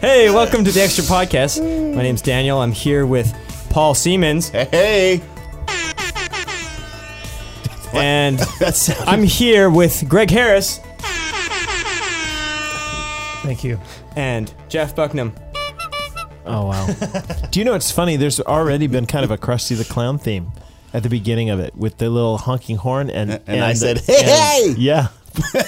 [0.00, 1.60] Hey, welcome to the Extra Podcast.
[1.94, 2.60] My name's Daniel.
[2.60, 3.34] I'm here with
[3.70, 5.20] Paul Siemens, Hey,
[7.92, 8.40] and
[9.06, 10.80] I'm here with Greg Harris
[13.42, 13.78] Thank you.
[14.16, 15.32] and Jeff Bucknam.
[16.46, 16.86] Oh wow!
[17.50, 18.16] Do you know it's funny?
[18.16, 20.50] There's already been kind of a Krusty the Clown theme
[20.94, 24.12] at the beginning of it with the little honking horn and And I said, the-
[24.12, 25.08] "Hey, and- hey!" Yeah,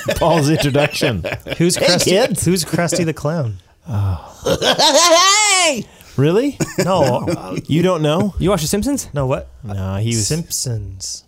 [0.16, 1.22] Paul's introduction.
[1.58, 2.04] Who's Krusty?
[2.04, 2.44] kids.
[2.44, 3.58] Who's Krusty the Clown?
[3.86, 3.92] Hey!
[3.94, 5.82] Oh.
[6.18, 6.58] Really?
[6.84, 8.34] No, You don't know?
[8.38, 9.08] You watch The Simpsons?
[9.14, 9.26] no.
[9.26, 9.48] What?
[9.64, 10.26] No, he was.
[10.26, 11.24] Simpsons.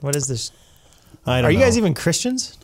[0.00, 0.50] What is this?
[1.24, 1.64] I don't Are you know.
[1.64, 2.58] guys even Christians?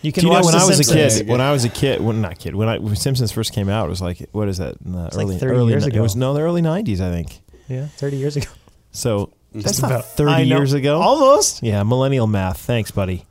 [0.00, 1.28] You can Do you know watch when The I was a kid?
[1.28, 2.54] When I was a kid, well, not kid.
[2.54, 4.76] When I when Simpsons first came out, it was like what is that?
[4.82, 5.98] In the like early 30 early years ni- ago.
[5.98, 7.38] It was no, the early '90s, I think.
[7.68, 8.48] Yeah, thirty years ago.
[8.92, 10.56] So that's not about- 30 know.
[10.56, 11.02] years ago.
[11.02, 11.62] Almost.
[11.62, 12.60] Yeah, millennial math.
[12.60, 13.26] Thanks, buddy.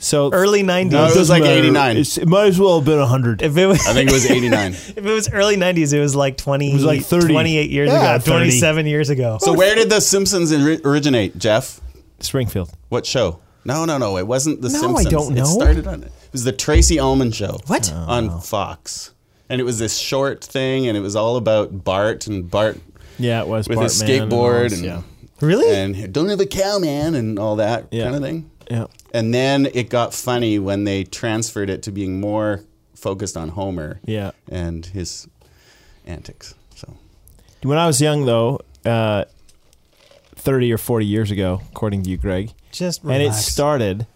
[0.00, 0.92] So Early nineties.
[0.92, 1.96] No, it was like 89.
[1.96, 3.42] It might as well have been 100.
[3.42, 4.72] if it was, I think it was 89.
[4.72, 6.70] if it was early nineties, it was like twenty.
[6.70, 7.32] It was like 30.
[7.32, 8.18] 28 years Yeah, ago.
[8.24, 8.30] 30.
[8.30, 9.38] Twenty-seven years ago.
[9.40, 11.80] So where did The Simpsons originate, Jeff?
[12.20, 12.70] Springfield.
[12.90, 13.40] What show?
[13.64, 14.16] No, no, no.
[14.18, 15.10] It wasn't The No, I Simpsons.
[15.10, 15.42] don't know.
[15.42, 17.58] It started on it was the Tracey Ullman show.
[17.66, 17.90] What?
[17.92, 19.12] Oh, on Fox.
[19.48, 22.78] And it was this short thing, and it was all about Bart and Bart
[23.18, 25.02] Yeah, it was with his Bartman and skateboard and, yeah.
[25.40, 25.74] really?
[25.74, 28.04] and don't have a cow, man, and all that Yeah.
[28.04, 28.50] kind of thing.
[28.70, 28.86] Yeah.
[29.14, 34.00] And then it got funny when they transferred it to being more focused on Homer
[34.04, 34.32] Yeah.
[34.50, 35.26] and his
[36.06, 36.54] antics.
[36.74, 36.94] So
[37.62, 39.24] When I was young, though, uh,
[40.36, 44.06] 30 or 40 years ago, according to you, Greg, Just and it started,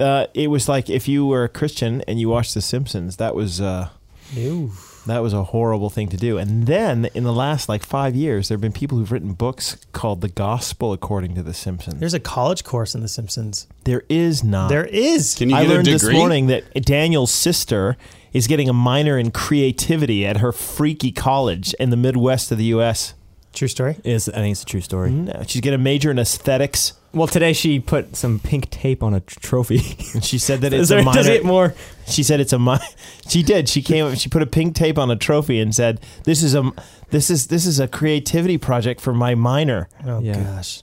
[0.00, 3.34] uh, it was like if you were a Christian and you watched The Simpsons, that
[3.34, 3.60] was.
[3.60, 3.88] Uh,
[4.34, 4.72] Ew.
[5.06, 6.38] That was a horrible thing to do.
[6.38, 9.76] And then in the last like five years, there have been people who've written books
[9.92, 12.00] called The Gospel According to The Simpsons.
[12.00, 13.66] There's a college course in The Simpsons.
[13.84, 14.68] there is not.
[14.68, 15.34] There is.
[15.34, 15.98] can you I get a learned degree?
[16.08, 17.96] this morning that Daniel's sister
[18.32, 22.64] is getting a minor in creativity at her freaky college in the Midwest of the
[22.66, 23.14] U.S.
[23.56, 23.96] True story.
[24.04, 25.10] Is I think it's a true story.
[25.10, 29.14] No, she's getting a major in aesthetics, Well, today she put some pink tape on
[29.14, 29.80] a tr- trophy.
[30.14, 31.30] and she said that it's there, a does minor.
[31.30, 31.74] it more?
[32.06, 32.76] She said it's a mi-
[33.28, 33.68] She did.
[33.68, 34.14] She came.
[34.14, 36.70] She put a pink tape on a trophy and said, "This is a
[37.10, 40.34] this is this is a creativity project for my minor." Oh Yeah.
[40.42, 40.82] gosh.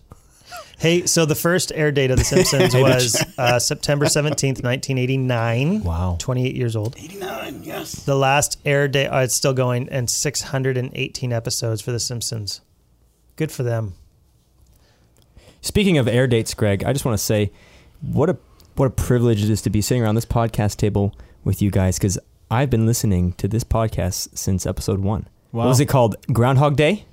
[0.84, 5.82] Hey, so the first air date of The Simpsons was uh, September 17th, 1989.
[5.82, 6.18] Wow.
[6.20, 6.98] 28 years old.
[6.98, 8.04] 89, yes.
[8.04, 12.60] The last air date, oh, it's still going, and 618 episodes for The Simpsons.
[13.38, 13.94] Good for them.
[15.62, 17.54] Speaking of air dates, Greg, I just want to say
[18.02, 18.38] what a
[18.76, 21.16] what a privilege it is to be sitting around this podcast table
[21.46, 22.20] with you guys because
[22.52, 25.30] I've been listening to this podcast since episode one.
[25.52, 26.18] What was it called?
[26.34, 27.06] Groundhog Day?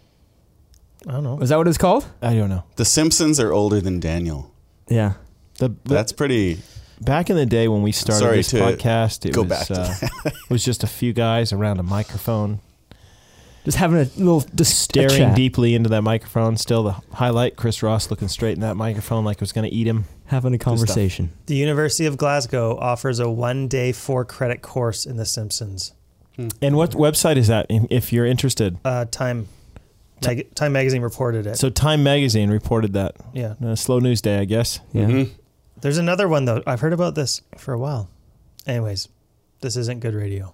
[1.08, 1.38] I don't know.
[1.40, 2.06] Is that what it's called?
[2.22, 2.64] I don't know.
[2.76, 4.52] The Simpsons are older than Daniel.
[4.88, 5.14] Yeah.
[5.58, 6.58] The, the- That's pretty.
[7.00, 9.24] back in the day when we started Sorry this to podcast.
[9.26, 9.94] It go was back to uh,
[10.24, 12.60] it was just a few guys around a microphone
[13.64, 16.56] Just having a little just staring chat, deeply into that microphone.
[16.56, 19.74] Still, the highlight: Chris Ross looking straight in that microphone like it was going to
[19.74, 20.04] eat him.
[20.26, 21.32] having a conversation.
[21.46, 25.92] The University of Glasgow offers a one day, four credit course in The Simpsons.
[26.62, 27.66] And what website is that?
[27.68, 29.48] If you're interested, Uh, Time.
[30.24, 31.56] Mag- Time Magazine reported it.
[31.56, 33.16] so Time Magazine reported that.
[33.32, 33.54] yeah.
[33.64, 34.80] Uh, slow news day, I guess.
[34.92, 35.06] Yeah.
[35.06, 35.30] Mhm.
[35.80, 36.62] There's another one, though.
[36.66, 38.08] I've heard about this for a while.
[38.66, 39.08] Anyways,
[39.62, 40.52] this isn't good radio.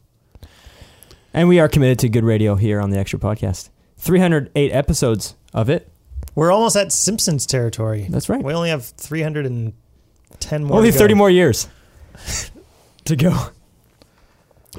[1.34, 3.68] And we are committed to good radio here on the Extra Podcast.
[3.98, 5.88] 308 episodes of it.
[6.34, 8.06] We're almost at Simpsons territory.
[8.08, 8.42] That's right.
[8.42, 10.76] We only have 310 more.
[10.78, 11.00] Only to go.
[11.02, 11.68] 30 more years
[13.04, 13.48] to go.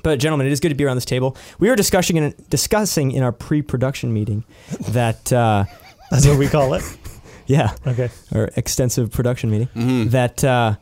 [0.03, 1.35] But gentlemen, it is good to be around this table.
[1.59, 4.43] We were discussing in, discussing in our pre-production meeting
[4.89, 5.65] that uh,
[6.11, 6.83] That's what we call it.
[7.47, 8.09] yeah, Okay.
[8.33, 10.11] our extensive production meeting Mhm.
[10.11, 10.75] that uh,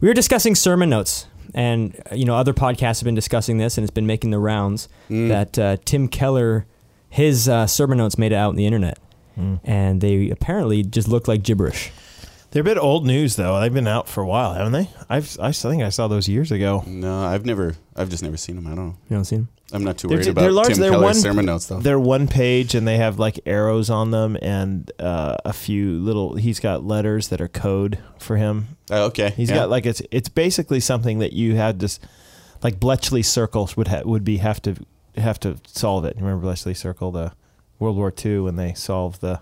[0.00, 3.76] we were discussing sermon notes, and uh, you know other podcasts have been discussing this,
[3.78, 5.28] and it's been making the rounds Mm.
[5.28, 6.66] that uh, Tim Keller,
[7.08, 8.98] his uh, sermon notes made it out on the internet,
[9.64, 11.90] and they apparently just look like gibberish.
[12.52, 13.58] They're a bit old news though.
[13.60, 14.88] They've been out for a while, haven't they?
[15.08, 16.84] I've I think I saw those years ago.
[16.86, 17.74] No, I've never.
[17.96, 18.66] I've just never seen them.
[18.66, 18.96] I don't know.
[19.08, 19.48] You don't see them?
[19.74, 21.66] I'm not too They're worried ju- about they're large- Tim they're Keller's one- sermon notes,
[21.66, 21.80] though.
[21.80, 26.36] They're one page and they have like arrows on them and uh, a few little.
[26.36, 28.76] He's got letters that are code for him.
[28.90, 29.30] Oh, okay.
[29.30, 29.56] He's yeah.
[29.56, 31.88] got like it's it's basically something that you had to,
[32.62, 34.76] like Bletchley circles would ha- would be have to
[35.16, 36.16] have to solve it.
[36.16, 37.32] Remember Bletchley Circle, the
[37.78, 39.40] World War II when they solved the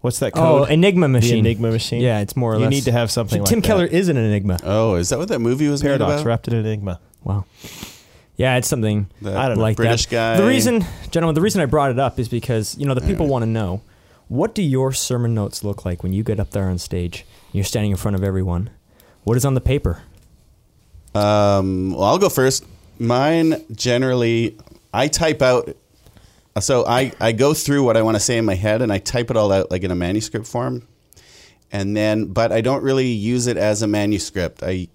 [0.00, 0.42] what's that code?
[0.44, 0.70] Oh, code?
[0.72, 1.38] Enigma the machine.
[1.38, 2.00] Enigma machine.
[2.00, 2.72] Yeah, it's more or you less.
[2.72, 3.66] You need to have something like Tim that.
[3.66, 4.58] Keller is an enigma.
[4.64, 6.26] Oh, is that what that movie was paradox made about?
[6.26, 7.00] wrapped in enigma.
[7.24, 7.44] Wow.
[8.36, 9.62] Yeah, it's something That I don't know.
[9.62, 10.10] like British that.
[10.10, 10.36] guy.
[10.36, 13.26] The reason, gentlemen, the reason I brought it up is because you know the people
[13.26, 13.32] Yeah.
[13.32, 13.80] want to know
[14.28, 17.24] what do your sermon notes look like when you get up there on stage?
[17.52, 18.70] You're standing in front of everyone.
[19.24, 20.02] What is on the paper?
[21.14, 22.64] Um, well, I'll go first.
[22.98, 24.56] Mine generally,
[24.92, 25.74] I type out.
[26.60, 28.98] So I, I go through what I want to say in my head and I
[28.98, 30.86] type it all out like in a manuscript form,
[31.70, 34.62] and then but I don't really use it as a manuscript.
[34.62, 34.88] I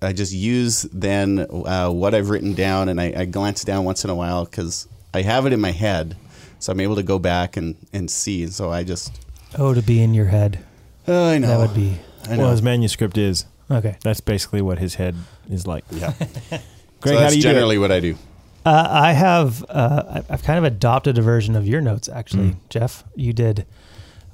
[0.00, 4.04] I just use then uh, what I've written down and I, I glance down once
[4.04, 6.16] in a while because I have it in my head,
[6.58, 8.46] so I'm able to go back and and see.
[8.48, 9.12] So I just
[9.58, 10.60] Oh, to be in your head.
[11.08, 11.98] oh, I know That would be
[12.28, 13.46] I know Well, his manuscript is.
[13.70, 13.96] okay.
[14.02, 15.14] That's basically what his head
[15.50, 15.84] is like.
[15.90, 16.12] yeah.
[16.20, 16.60] Greg,
[17.02, 18.16] so how that's do you do generally what I do.
[18.64, 19.64] Uh, I have.
[19.68, 22.56] Uh, I- I've kind of adopted a version of your notes, actually, Mm.
[22.68, 23.04] Jeff.
[23.16, 23.66] You did.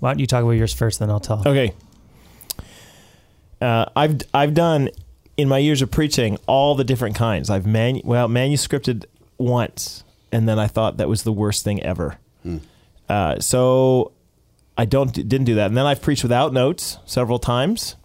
[0.01, 1.43] Why don't you talk about yours first, then I'll tell.
[1.47, 1.73] Okay.
[3.61, 4.91] Uh, I've I've done
[5.37, 7.51] in my years of preaching all the different kinds.
[7.51, 9.05] I've manu- well manuscripted
[9.37, 12.19] once, and then I thought that was the worst thing ever.
[13.09, 14.13] Uh, so
[14.77, 17.97] I don't didn't do that, and then I've preached without notes several times,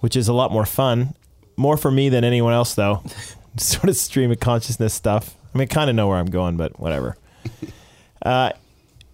[0.00, 1.14] which is a lot more fun.
[1.56, 3.02] More for me than anyone else, though.
[3.56, 5.34] sort of stream of consciousness stuff.
[5.56, 7.16] I mean, kind of know where I'm going, but whatever.
[8.20, 8.50] Uh,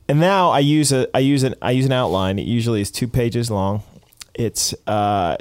[0.09, 2.41] and now I use a I use an I use an outline.
[2.41, 3.85] It usually is two pages long.
[4.35, 5.37] It's uh,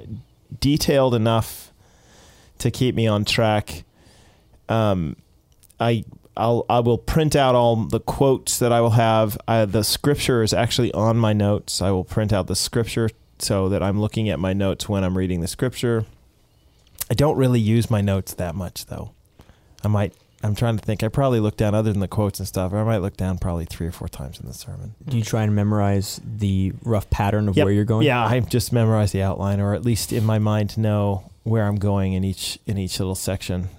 [0.60, 1.74] detailed enough
[2.60, 3.84] to keep me on track.
[4.70, 5.16] Um,
[5.80, 6.06] I
[6.38, 9.40] I'll I will print out all the quotes that I will have.
[9.48, 11.82] I, the scripture is actually on my notes.
[11.82, 13.10] I will print out the scripture
[13.40, 16.06] so that I'm looking at my notes when I'm reading the scripture.
[17.10, 19.14] I don't really use my notes that much though.
[19.84, 20.14] I might.
[20.44, 21.04] I'm trying to think.
[21.04, 22.74] I probably look down other than the quotes and stuff.
[22.74, 24.96] I might look down probably three or four times in the sermon.
[25.08, 27.66] Do you try and memorize the rough pattern of Yep.
[27.66, 28.06] where you're going?
[28.08, 31.76] Yeah, I just memorize the outline, or at least in my mind know where I'm
[31.78, 33.70] going in each in each little section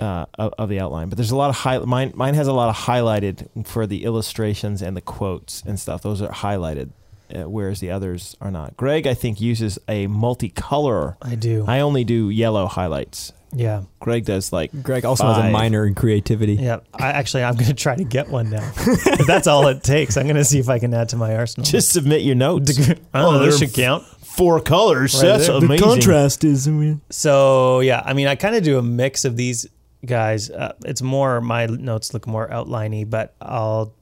[0.00, 1.08] uh, of, of the outline.
[1.08, 1.78] But there's a lot of high.
[1.78, 6.02] Mine mine has a lot of highlighted for the illustrations and the quotes and stuff.
[6.02, 6.90] Those are highlighted,
[7.34, 8.76] uh, whereas the others are not.
[8.76, 11.16] Greg, I think, uses a multicolor.
[11.22, 11.64] I do.
[11.66, 13.32] I only do yellow highlights.
[13.52, 13.82] Yeah.
[14.00, 15.52] Greg does like Greg also has a Five.
[15.52, 16.54] minor in creativity.
[16.54, 16.80] Yeah.
[16.94, 18.72] I actually, I'm going to try to get one now.
[18.76, 21.36] if that's all it takes, I'm going to see if I can add to my
[21.36, 21.64] arsenal.
[21.64, 22.78] just submit your notes.
[23.14, 24.04] oh, they're this should count.
[24.04, 25.14] Four colors.
[25.14, 25.56] Right That's there.
[25.56, 26.10] amazing.
[26.44, 26.66] is.
[26.66, 29.66] I mean, So yeah, I mean, I kind of do a mix of these
[30.06, 30.50] guys.
[30.50, 33.94] Uh, it's more my notes look more outliney, but I'll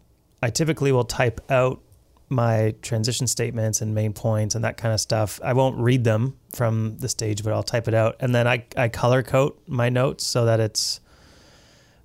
[0.42, 1.82] I typically will type out
[2.28, 5.40] my transition statements and main points and that kind of stuff.
[5.42, 8.64] I won't read them from the stage, but I'll type it out, and then I
[8.76, 11.00] I color code my notes so that it's.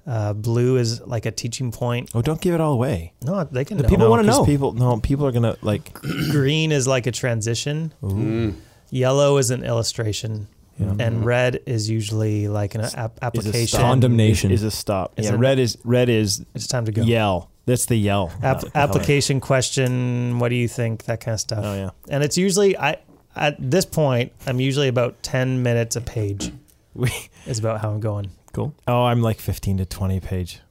[0.08, 2.12] Uh, blue is like a teaching point.
[2.14, 3.14] Oh, don't give it all away.
[3.24, 3.90] No, they can The know.
[3.90, 4.46] people wanna 'cause know.
[4.46, 5.94] People, no, people are gonna like.
[6.30, 7.92] Green is like a transition.
[8.04, 8.54] Mm.
[8.92, 10.46] Yellow is an illustration,
[10.78, 10.94] Yeah.
[11.00, 13.68] and red is usually like an ap- is a application.
[13.68, 13.82] stop.
[13.82, 14.52] Condemnation.
[14.52, 15.14] is, is a stop.
[15.18, 17.02] Is yeah, it- red is red is It's time to go.
[17.02, 17.50] yell.
[17.66, 18.32] That's the yell.
[18.44, 20.38] App- application question.
[20.38, 21.06] What do you think?
[21.06, 21.62] That kind of stuff.
[21.66, 21.90] Oh yeah.
[22.10, 22.98] And it's usually I
[23.36, 26.52] at this point I'm usually about ten minutes a page.
[26.94, 27.12] We,
[27.46, 28.30] Is about how I'm going.
[28.54, 28.74] cool.
[28.88, 30.62] oh, I'm like 15 to 20 page.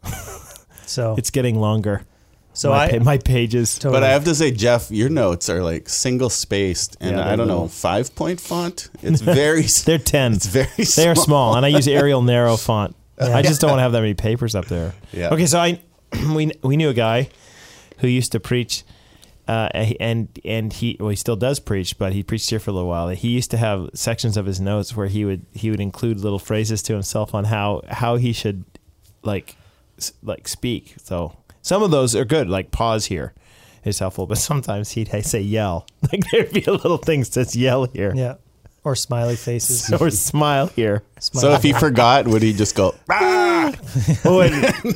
[0.86, 2.02] So It's getting longer.
[2.54, 3.78] so my, I pa- my pages.
[3.78, 7.28] totally, But I have to say, Jeff, your notes are like single spaced, and Yeah,
[7.30, 8.88] I don't know five point font.
[9.02, 10.32] It's very, They're 10.
[10.34, 10.68] it's very.
[10.96, 12.96] They are small, and I use Arial narrow font.
[13.20, 13.36] Yeah.
[13.36, 14.94] I just don't want to have that many papers up there.
[15.12, 15.28] Yeah.
[15.34, 15.80] Okay, so I
[16.34, 17.28] we we knew a guy
[17.98, 18.82] who used to preach,
[19.46, 19.68] uh,
[20.00, 22.88] and and he well he still does preach, but he preached here for a little
[22.88, 23.08] while.
[23.08, 26.38] He used to have sections of his notes where he would he would include little
[26.38, 28.64] phrases to himself on how how he should
[29.22, 29.56] like
[30.22, 30.94] like speak.
[31.02, 33.34] So some of those are good, like pause here
[33.84, 35.86] is helpful, but sometimes he'd say yell.
[36.12, 38.12] Like there'd be a little thing that says yell here.
[38.14, 38.34] yeah,
[38.84, 39.90] or smiley faces.
[40.00, 41.02] Or smile here.
[41.20, 42.94] So if he forgot, would he just go?
[43.10, 43.72] "Ah!"
[44.24, 44.52] Oh wait,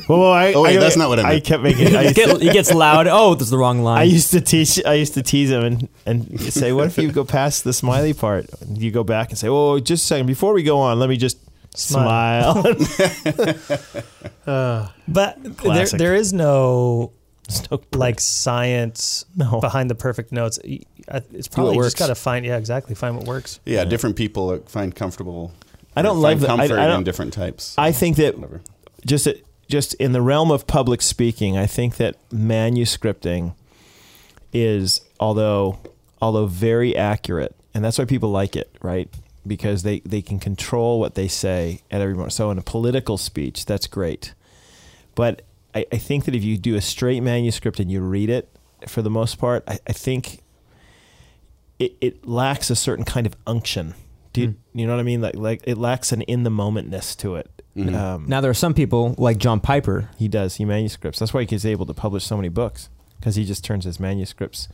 [0.07, 1.43] well, well, I, Oh, wait, I- that's not what I meant.
[1.43, 1.95] kept making.
[1.95, 3.07] I He used, to, get- he gets loud.
[3.07, 3.97] Oh, that's the wrong line.
[3.97, 4.79] I used to teach.
[4.85, 8.13] I used to tease him and and say, "What if you go past the smiley
[8.13, 8.45] part?
[8.71, 11.17] You go back and say, oh, just a second before we go on, let me
[11.17, 11.37] just
[11.75, 12.63] Smile.
[12.63, 12.75] smile."
[15.07, 15.99] but there, Classic.
[15.99, 17.11] there is no
[17.47, 19.59] So- like science No.
[19.59, 20.59] behind the perfect notes.
[20.63, 20.98] Y- I-
[21.33, 23.59] It's probably just got to find yeah exactly find what works.
[23.65, 25.53] Yeah, different people uh, find comfortable.
[25.95, 26.49] I don't like find that.
[26.51, 27.03] I, comfort I in don't.
[27.03, 27.75] different types.
[27.77, 28.61] I think that Whatever.
[29.05, 29.27] just
[29.67, 33.53] just in the realm of public speaking, I think that manuscripting
[34.53, 35.79] is although
[36.21, 39.09] although very accurate, and that's why people like it, right?
[39.45, 42.33] Because they they can control what they say at every moment.
[42.33, 44.33] So in a political speech, that's great,
[45.15, 45.41] but
[45.73, 48.49] I, I think that if you do a straight manuscript and you read it,
[48.87, 50.41] for the most part, I, I think
[51.79, 53.93] it, it lacks a certain kind of unction.
[54.33, 55.21] Do you, you know what I mean?
[55.21, 57.49] Like like it lacks an in the momentness to it.
[57.75, 57.95] Mhm.
[57.95, 60.09] Um, now there are some people like John Piper.
[60.17, 60.55] he does.
[60.57, 61.19] He manuscripts.
[61.19, 64.67] That's why he's able to publish so many books because he just turns his manuscripts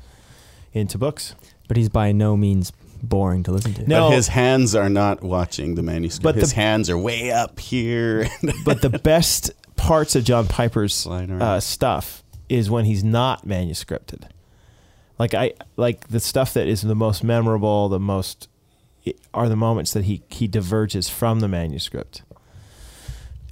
[0.74, 1.36] into books.
[1.68, 2.72] but he's by no means
[3.02, 3.88] boring to listen to.
[3.88, 4.10] No.
[4.10, 6.24] But his hands are not watching the manuscript.
[6.24, 8.28] But his the- hands are way up here.
[8.66, 14.24] But the best parts of John Piper's uh, stuff is when he's not manuscripted.
[15.18, 18.50] Like I like the stuff that is the most memorable, the most
[19.34, 22.24] are the moments that he he diverges from the manuscript.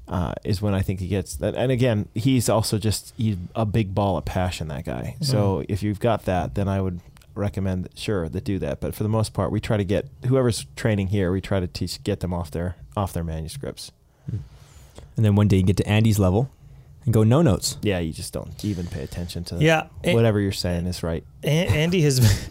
[0.05, 3.65] Uh, is when I think he gets that, and again, he's also just he's a
[3.65, 4.67] big ball of passion.
[4.67, 5.15] That guy.
[5.21, 6.99] So if you've got that, then I would
[7.35, 8.81] recommend sure that do that.
[8.81, 11.67] But for the most part, we try to get whoever's training here, we try to
[11.67, 13.91] teach get them off their off their manuscripts.
[15.15, 16.49] And then one day you get to Andy's level
[17.05, 17.77] and go no notes.
[17.81, 19.87] Yeah, you just don't even pay attention to Yeah.
[20.03, 21.23] A- whatever you're saying is right.
[21.43, 22.49] A- Andy has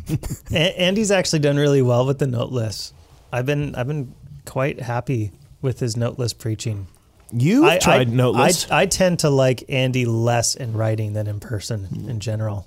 [0.50, 2.94] Andy's actually done really well with the note list.
[3.32, 4.14] I've been I've been
[4.46, 6.86] quite happy with his note list preaching.
[7.30, 8.70] You I, tried I, Noteless.
[8.70, 12.66] I, I tend to like Andy less in writing than in person in general.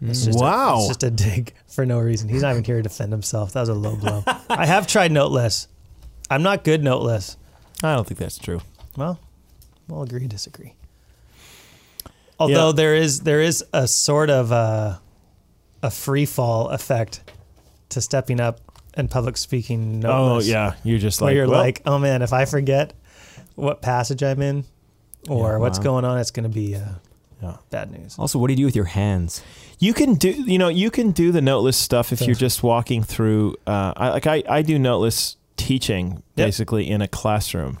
[0.00, 0.76] It's just Wow.
[0.76, 2.28] A, it's just a dig for no reason.
[2.28, 3.52] He's not even here to defend himself.
[3.54, 4.22] That was a low blow.
[4.48, 5.66] I have tried Noteless.
[6.30, 7.36] I'm not good Noteless.
[7.82, 8.60] I don't think that's true.
[8.96, 9.18] Well,
[9.88, 10.74] we'll agree to disagree.
[12.38, 12.72] Although Yeah.
[12.72, 15.00] there is there is a sort of a,
[15.82, 17.20] a free fall effect
[17.90, 18.60] to stepping up
[18.94, 20.04] and public speaking.
[20.06, 22.92] Oh yeah, you're just like you're well, like, oh man, if I forget
[23.56, 24.64] what passage I'm in
[25.28, 25.84] or Yeah, what's wow.
[25.84, 26.80] going on, it's going to be uh,
[27.42, 27.56] Yeah.
[27.70, 28.16] bad news.
[28.18, 29.42] Also, what do you do with your hands?
[29.80, 32.28] You can do you know you can do the noteless stuff if Yeah.
[32.28, 33.56] you're just walking through.
[33.66, 36.46] Uh, I, like I I do noteless teaching Yep.
[36.46, 37.78] basically in a classroom,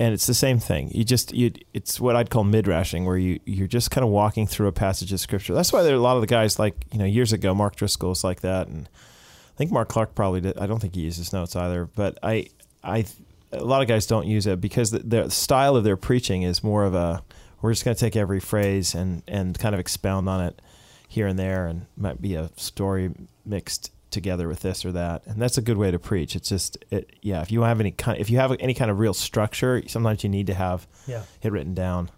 [0.00, 0.90] and it's the same thing.
[0.94, 4.46] You just you it's what I'd call midrashing, where you you're just kind of walking
[4.46, 5.52] through a passage of scripture.
[5.52, 7.76] That's why there are a lot of the guys like you know years ago Mark
[7.76, 10.58] Driscoll was like that, and I think Mark Clark probably did.
[10.58, 12.46] I don't think he uses notes either, but I
[12.82, 13.04] I
[13.52, 16.64] a lot of guys don't use it because the, the style of their preaching is
[16.64, 17.22] more of a
[17.60, 20.62] we're just going to take every phrase and and kind of expound on it
[21.08, 23.10] here and there and might be a story
[23.44, 26.76] mixed together with this or that and that's a good way to preach it's just
[26.90, 29.82] it yeah if you have any kind if you have any kind of real structure
[29.86, 31.22] sometimes you need to have Yeah.
[31.42, 32.10] it written down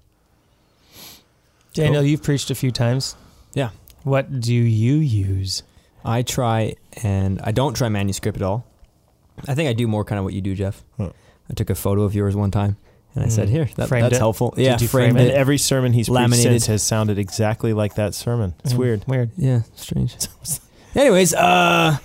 [1.75, 2.11] Daniel, Cool.
[2.11, 3.17] you've preached a few times.
[3.55, 3.71] Yeah.
[4.03, 5.63] What do you use?
[6.05, 8.67] I try and I don't try manuscript at all.
[9.49, 10.85] I think I do more kind of what you do, Jeff.
[10.99, 11.13] Huh.
[11.51, 12.77] I took a photo of yours one time
[13.15, 13.53] and I said, Mm.
[13.53, 14.19] "Here, that, that's it?
[14.19, 15.35] helpful." Did yeah, you framed frame and it.
[15.35, 16.53] every sermon he's preached Laminated.
[16.53, 19.31] since has sounded exactly like that sermon it's Mm, weird Weird.
[19.39, 20.15] Yeah, strange.
[20.95, 21.97] Anyways, uh,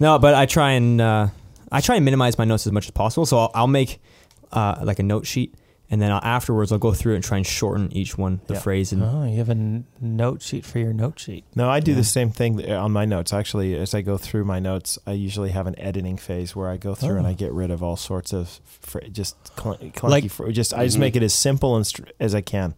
[0.00, 1.28] no, but I try and uh,
[1.70, 3.26] I try and minimize my notes as much as possible.
[3.26, 4.00] So I'll, I'll make
[4.52, 5.54] uh, like a note sheet,
[5.90, 8.60] and then I'll, afterwards I'll go through and try and shorten each one, the Yeah.
[8.60, 11.44] phrase, and Oh, you have a n- note sheet for your note sheet.
[11.54, 11.98] No, I do Yeah.
[11.98, 13.32] the same thing on my notes.
[13.32, 16.76] Actually, as I go through my notes, I usually have an editing phase where I
[16.78, 17.30] go through and Oh.
[17.30, 20.02] I get rid of all sorts of fr- just cl- clunky.
[20.10, 21.00] Like- fr- just I just Mhm.
[21.00, 22.74] make it as simple and str- as I can.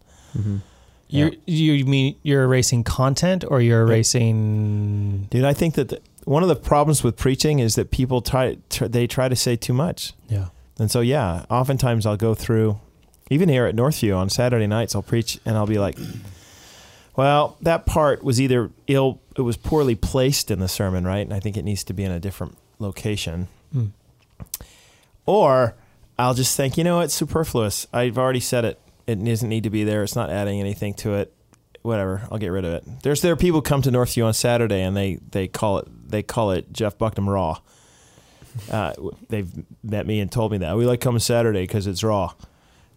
[1.07, 5.27] You you mean you're erasing content or you're erasing?
[5.29, 8.57] Dude, I think that the, one of the problems with preaching is that people try,
[8.69, 10.47] tr- they try to say too much, Yeah.
[10.79, 12.79] and so yeah, oftentimes I'll go through,
[13.29, 15.97] even here at Northview on Saturday nights, I'll preach and I'll be like,
[17.15, 21.19] well, that part was either ill, it was poorly placed in the sermon, right?
[21.25, 23.47] And I think it needs to be in a different location.
[23.73, 23.91] Mm.
[25.27, 25.75] Or
[26.17, 27.87] I'll just think, you know, it's superfluous.
[27.93, 28.79] I've already said it.
[29.07, 30.03] It doesn't need to be there.
[30.03, 31.33] It's not adding anything to it.
[31.83, 32.27] Whatever.
[32.31, 32.83] I'll get rid of it.
[33.03, 36.23] There's there are people come to Northview on Saturday and they they call it they
[36.23, 37.59] call it Jeff Bucknam Raw.
[38.71, 38.93] Uh,
[39.29, 39.51] they've
[39.83, 42.31] met me and told me that we like coming Saturday because it's raw.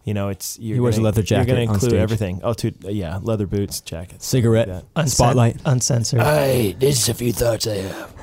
[0.05, 1.91] You know, it's you're He wears a gonna- leather You're going jacket to on include
[1.91, 2.01] stage.
[2.01, 2.39] everything.
[2.43, 5.57] Oh, to, yeah, leather boots, jackets, cigarette, like Uncen- spotlight.
[5.65, 6.21] uncensored.
[6.21, 8.13] Hey, this is a few thoughts I have.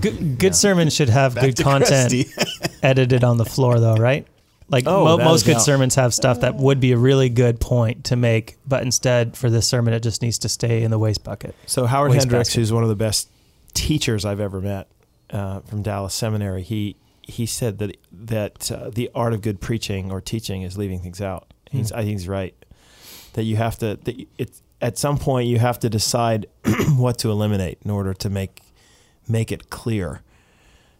[0.00, 2.14] good good sermons should have Back good content
[2.82, 4.26] edited on the floor, though, right?
[4.68, 8.04] Like Oh, mo- most good sermons have stuff that would be a really good point
[8.04, 11.22] to make, but instead for this sermon, it just needs to stay in the waste
[11.22, 11.54] bucket.
[11.66, 12.60] So Howard Waste Hendricks, basket.
[12.60, 13.28] who's one of the best
[13.74, 14.88] teachers I've ever met
[15.30, 20.10] uh, from Dallas Seminary, he he said that that uh, the art of good preaching
[20.10, 21.52] or teaching is leaving things out.
[21.70, 22.54] He's, I think he's right.
[23.34, 26.46] That you have to that it at some point you have to decide
[26.96, 28.62] what to eliminate in order to make
[29.28, 30.22] make it clear.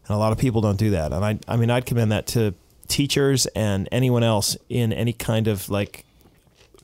[0.07, 1.13] And a lot of people don't do that.
[1.13, 2.55] And I I mean I'd commend that to
[2.89, 6.05] teachers and anyone else in any kind of like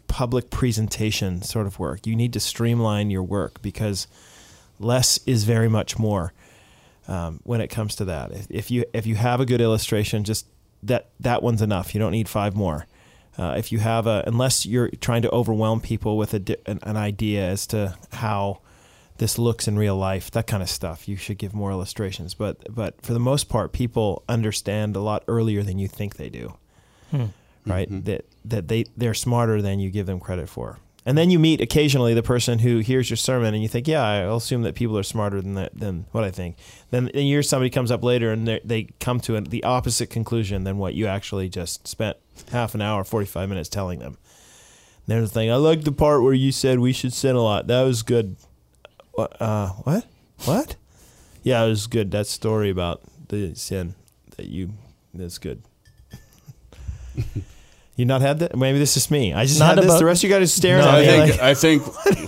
[0.07, 2.07] public presentation sort of work.
[2.07, 4.07] You need to streamline your work because
[4.79, 6.33] less is very much more
[7.07, 8.33] um, when it comes to that.
[8.33, 10.47] If, if you if you have a good illustration, just
[10.83, 11.95] that that one's enough.
[11.95, 12.87] You don't need five more.
[13.39, 16.97] Uh, if you have a, unless you're trying to overwhelm people with a, an, an
[16.97, 18.61] idea as to how
[19.21, 22.35] this looks in real life, that kind of stuff, you should give more illustrations.
[22.35, 26.29] But but for the most part, people understand a lot earlier than you think they
[26.31, 26.55] do
[27.11, 27.27] Hmm.
[27.67, 27.89] right?
[27.91, 28.05] Mhm.
[28.07, 30.79] That that they they're smarter than you give them credit for.
[31.07, 34.03] And then you meet occasionally the person who hears your sermon and you think, yeah,
[34.29, 36.57] I'll assume that people are smarter than that, than what I think.
[36.91, 39.65] Then then you hear somebody comes up later and they- they come to an, the
[39.65, 42.17] opposite conclusion than what you actually just spent
[42.53, 44.17] half an hour, 45 minutes telling them.
[45.07, 47.43] And there's the thing, I like the part where you said we should sin a
[47.43, 47.67] lot.
[47.67, 48.37] That was good.
[49.21, 49.41] What?
[49.43, 50.05] Uh, what?
[50.47, 50.77] What?
[51.43, 52.11] Yeah, it was good.
[52.11, 53.95] That story about the sin
[54.37, 54.73] that you,
[55.13, 55.63] that's good.
[57.97, 58.57] You not had that?
[58.57, 59.35] Maybe this is me.
[59.35, 59.99] I just Not had this.
[59.99, 61.07] the rest of you guys are staring No, at I me.
[61.07, 61.83] think like- I think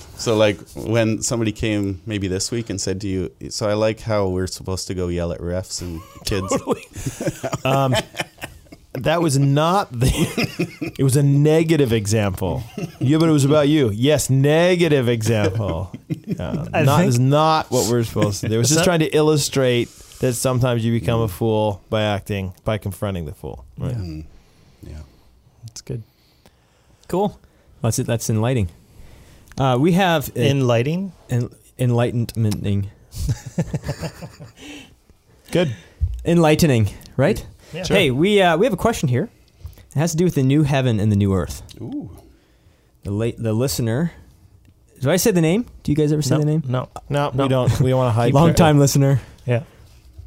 [0.19, 0.37] so.
[0.37, 4.29] Like when somebody came maybe this week and said to you, "So I like how
[4.29, 6.53] we're supposed to go yell at refs and kids."
[7.65, 7.95] um,
[8.95, 10.11] that was not the.
[10.99, 12.63] It was a negative example.
[13.01, 13.91] Yeah, but it was about you.
[13.91, 15.91] Yes, negative example.
[16.39, 18.55] Uh, I not think- is not what we're supposed to do.
[18.57, 19.89] It was just Some- trying to illustrate
[20.21, 23.65] that sometimes you become a fool by acting, by confronting the fool.
[23.79, 23.97] Right.
[23.97, 24.25] Mm.
[24.83, 24.99] yeah.
[25.67, 26.03] that's good.
[27.09, 27.39] Cool.
[27.81, 28.07] That's it.
[28.07, 28.69] That's enlightening.
[29.59, 32.87] Uh, we have In lighting, en- enlightenmenting,
[35.51, 35.75] Good.
[36.25, 37.45] enlightening, right?
[37.73, 37.85] Yeah.
[37.87, 39.29] Hey, we uh, we have a question here.
[39.95, 41.63] It has to do with the new heaven and the new earth.
[41.81, 42.11] Ooh.
[43.03, 44.13] The late the listener.
[45.01, 45.67] Did I say the name?
[45.83, 46.63] Do you guys ever say no, the name?
[46.67, 47.45] no, No, No.
[47.45, 47.81] we don't.
[47.81, 48.33] We want to hide.
[48.33, 49.21] Long time listener.
[49.47, 49.65] yeah.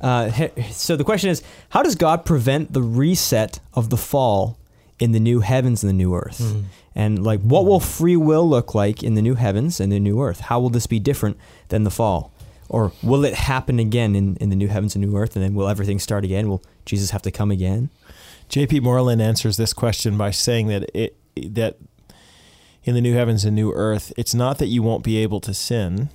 [0.01, 0.29] Uh,
[0.71, 4.57] so the question is, how does God prevent the reset of the fall
[4.99, 6.39] in the new heavens and the new earth?
[6.39, 6.63] Mm.
[6.93, 10.21] And like, what will free will look like in the new heavens and the new
[10.21, 10.41] earth?
[10.41, 11.37] How will this be different
[11.69, 12.33] than the fall?
[12.69, 15.35] Or will it happen again in, in the new heavens and new earth?
[15.35, 16.49] And then will everything start again?
[16.49, 17.89] Will Jesus have to come again?
[18.49, 18.79] J.P.
[18.79, 21.77] Moreland answers this question by saying that it that
[22.83, 25.53] in the new heavens and new earth, it's not that you won't be able to
[25.53, 26.09] sin,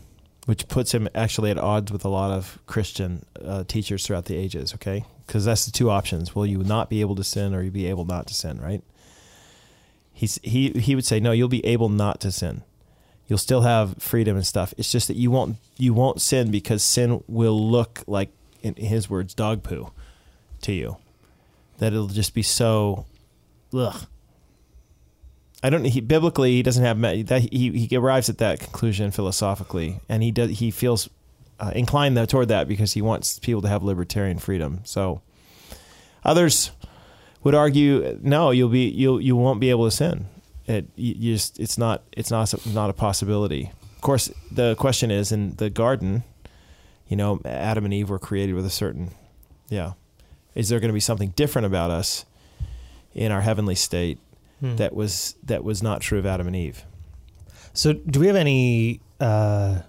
[0.46, 4.36] which puts him actually at odds with a lot of Christian uh, teachers throughout the
[4.36, 4.74] ages.
[4.74, 7.70] Okay, because that's the two options: will you not be able to sin, or you
[7.70, 8.60] be able not to sin?
[8.60, 8.82] Right?
[10.12, 12.62] He's he he would say no, you'll be able not to sin.
[13.30, 14.74] You'll still have freedom and stuff.
[14.76, 19.08] It's just that you won't you won't sin because sin will look like, in his
[19.08, 19.92] words, dog poo
[20.62, 20.96] to you
[21.78, 23.06] that it'll just be so
[23.72, 24.06] ugh.
[25.62, 30.00] I don't he biblically he doesn't have that he he arrives at that conclusion philosophically
[30.08, 31.08] and he does he feels
[31.60, 34.80] uh, inclined though toward that because he wants people to have libertarian freedom.
[34.82, 35.22] So
[36.24, 36.72] others
[37.44, 40.26] would argue no you'll be you'll you won't be able to sin.
[40.70, 43.70] It you, just it's not it's not not a possibility.
[43.96, 46.24] Of course the question is in the garden
[47.08, 49.10] you know Adam and Eve were created with a certain
[49.68, 49.92] yeah
[50.54, 52.24] is there going to be something different about us
[53.12, 54.18] in our heavenly state
[54.60, 54.76] Hmm.
[54.76, 56.84] that was that was not true of Adam and Eve?
[57.72, 59.00] So, do we have any?
[59.18, 59.80] Uh,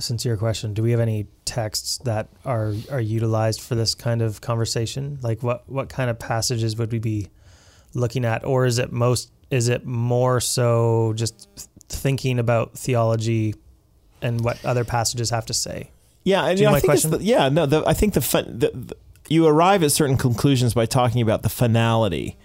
[0.00, 0.74] sincere question.
[0.74, 5.18] Do we have any texts that are are utilized for this kind of conversation?
[5.22, 7.28] Like, what what kind of passages would we be
[7.94, 9.30] looking at, or is it most?
[9.50, 11.48] Is it more so just
[11.88, 13.54] thinking about theology
[14.20, 15.90] and what other passages have to say?
[16.24, 18.20] Yeah, and Do you I know my think the- yeah, no, the, I think the,
[18.20, 18.96] fun, the, the
[19.28, 22.36] you arrive at certain conclusions by talking about the finality.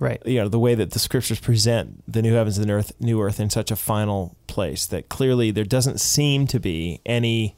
[0.00, 0.20] Right.
[0.24, 3.20] You know, the way that the scriptures present the new heavens and the earth, new
[3.20, 7.54] earth in such a final place that clearly there doesn't seem to be any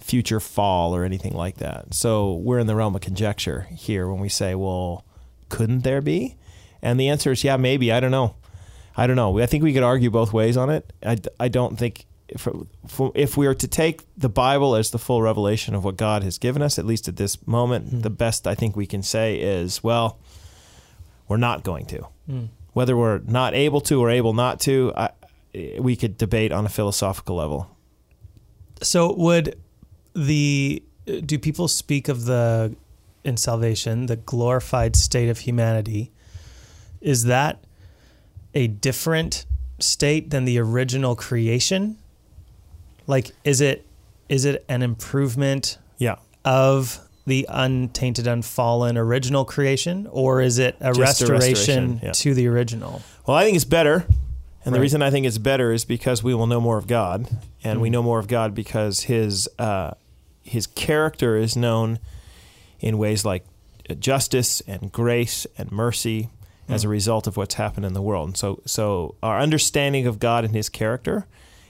[0.00, 1.94] future fall or anything like that.
[1.94, 5.04] So we're in the realm of conjecture here when we say, well,
[5.50, 6.36] couldn't there be?
[6.82, 7.92] And the answer is, yeah, maybe.
[7.92, 8.36] I don't know.
[8.96, 9.38] I don't know.
[9.38, 10.92] I think we could argue both ways on it.
[11.04, 12.48] I, I don't think if,
[13.14, 16.38] if we are to take the Bible as the full revelation of what God has
[16.38, 19.82] given us, at least at this moment, the best I think we can say is,
[19.82, 20.18] well,
[21.26, 22.06] we're not going to.
[22.28, 22.48] Mm.
[22.72, 25.10] Whether we're not able to or able not to, I,
[25.78, 27.76] we could debate on a philosophical level.
[28.82, 29.58] So would
[30.14, 30.82] the
[31.24, 32.76] do people speak of the
[33.24, 36.12] in salvation the glorified state of humanity?
[37.00, 37.62] Is that
[38.54, 39.46] a different
[39.78, 41.96] state than the original creation?
[43.06, 43.86] Like is it
[44.28, 46.16] is it an improvement Yeah.
[46.44, 51.40] of the untainted unfallen original creation or is it a Just a restoration,
[51.94, 52.12] restoration, yeah.
[52.12, 53.02] to the original?
[53.26, 54.06] Well, I think it's better.
[54.64, 57.26] And the reason I think it's better is because we will know more of God,
[57.64, 57.92] and we Mm.
[57.92, 59.92] know more of God because his uh,
[60.42, 61.98] his character is known
[62.80, 63.44] in ways like
[63.98, 66.28] justice and grace and mercy
[66.68, 68.28] as a result of what's happened in the world.
[68.28, 71.26] And so, so our understanding of God and His character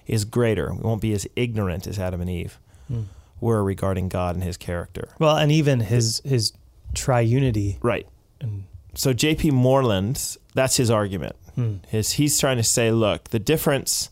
[0.07, 0.73] is greater.
[0.73, 2.59] We won't be as ignorant as Adam and Eve
[2.91, 3.05] Mm.
[3.41, 5.09] were regarding God and His character.
[5.19, 6.53] Well, and even his his
[6.95, 8.07] triunity Right.
[8.41, 9.51] and So J.P.
[9.53, 11.37] Moreland, that's his argument.
[11.55, 11.75] hmm.
[11.93, 14.11] is he's trying to say, look, the difference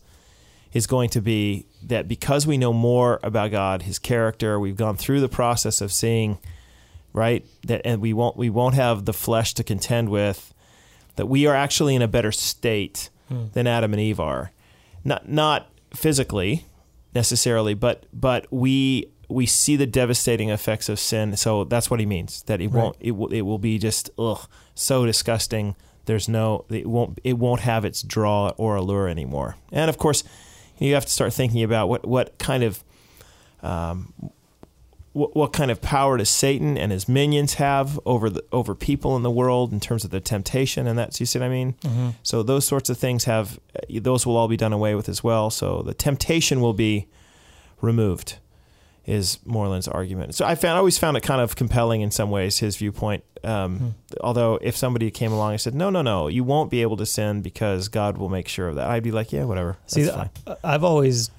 [0.73, 4.95] is going to be that because we know more about God, His character, we've gone
[4.97, 6.37] through the process of seeing,
[7.13, 10.53] right, that and we won't we won't have the flesh to contend with,
[11.17, 13.09] that we are actually in a better state
[13.53, 14.51] than Adam and Eve are.
[15.03, 16.65] Not not physically
[17.13, 21.35] necessarily, but but we we see the devastating effects of sin.
[21.35, 22.43] So that's what he means.
[22.43, 25.75] That it won't it will it will be just ugh so disgusting.
[26.05, 29.57] There's no it won't it won't have its draw or allure anymore.
[29.71, 30.23] And of course,
[30.79, 32.83] you have to start thinking about what what kind of
[33.61, 34.13] um,
[35.13, 39.15] what, what kind of power does Satan and his minions have over the over people
[39.15, 41.73] in the world in terms of the temptation and that's you see what I mean.
[41.81, 42.09] Mm-hmm.
[42.23, 45.23] So those sorts of things have eh, those will all be done away with as
[45.23, 45.49] well.
[45.49, 47.07] So the temptation will be
[47.81, 48.37] removed.
[49.05, 50.35] Is Moreland's argument?
[50.35, 53.23] So I found I always found it kind of compelling in some ways his viewpoint.
[53.41, 53.89] Um, hmm.
[54.19, 57.05] Although if somebody came along and said, "No, no, no, you won't be able to
[57.05, 60.29] sin because God will make sure of that," I'd be like, "Yeah, whatever." See, fine.
[60.61, 61.31] I've always,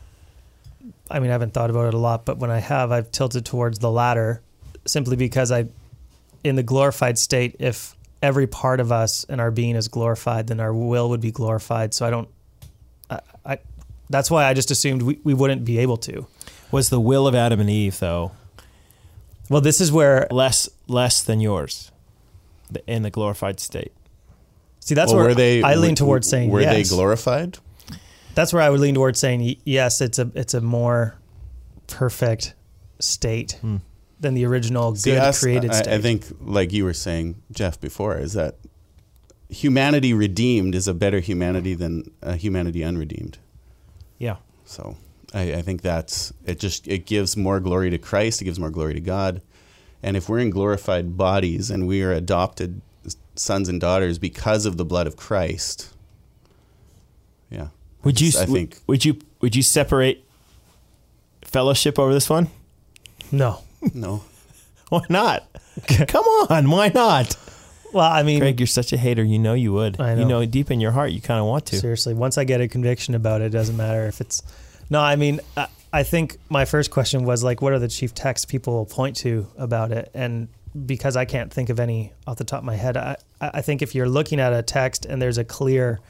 [1.10, 3.44] I mean, I haven't thought about it a lot, but when I have, I've tilted
[3.44, 4.42] towards the latter
[4.86, 5.66] simply because I,
[6.44, 10.60] in the glorified state, if every part of us and our being is glorified, then
[10.60, 11.94] our will would be glorified.
[11.94, 12.28] So I don't,
[13.10, 13.58] I, I
[14.10, 16.26] that's why I just assumed we, we wouldn't be able to.
[16.70, 18.32] Was the will of Adam and Eve though
[19.48, 21.90] Well, this is where, less less than yours
[22.86, 23.92] in the glorified state?
[24.80, 26.74] see, that's Well, where were they, I lean towards saying Were yes.
[26.74, 27.58] they glorified?
[28.38, 30.00] That's where I would lean towards saying yes.
[30.00, 31.18] It's a it's a more
[31.88, 32.54] perfect
[33.00, 33.78] state hmm.
[34.20, 35.92] than the original See, good us, created state.
[35.92, 38.54] I think, like you were saying, Jeff, before, is that
[39.48, 43.38] humanity redeemed is a better humanity than a humanity unredeemed.
[44.18, 44.36] Yeah.
[44.64, 44.96] So
[45.34, 46.60] I, I think that's it.
[46.60, 48.40] Just it gives more glory to Christ.
[48.40, 49.42] It gives more glory to God.
[50.00, 52.82] And if we're in glorified bodies and we are adopted
[53.34, 55.92] sons and daughters because of the blood of Christ,
[58.04, 58.28] Would you?
[58.40, 59.18] I think Would you?
[59.40, 60.24] Would you separate
[61.42, 62.48] fellowship over this one?
[63.30, 63.60] no.
[63.94, 64.22] no.
[64.88, 65.46] Why not?
[66.08, 67.36] Come on, why not?
[67.92, 69.22] Well, I mean, Craig, you're such a hater.
[69.22, 70.00] You know you would.
[70.00, 70.40] I You know.
[70.40, 71.76] know deep in your heart, you kind of want to.
[71.76, 74.42] seriously, once I get a conviction about it, it doesn't matter if it's.
[74.88, 78.14] No, I mean, I, I think my first question was like, what are the chief
[78.14, 80.10] texts people will point to about it?
[80.14, 80.48] And
[80.86, 83.82] because I can't think of any off the top of my head, I, I think
[83.82, 86.00] if you're looking at a text and there's a clear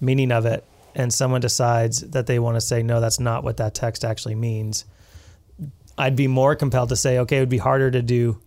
[0.00, 0.62] meaning of it,
[0.94, 4.34] and someone decides that they want to say, no, that's not what that text actually
[4.34, 4.84] means,
[5.98, 8.38] I'd be more compelled to say, okay, it would be harder to do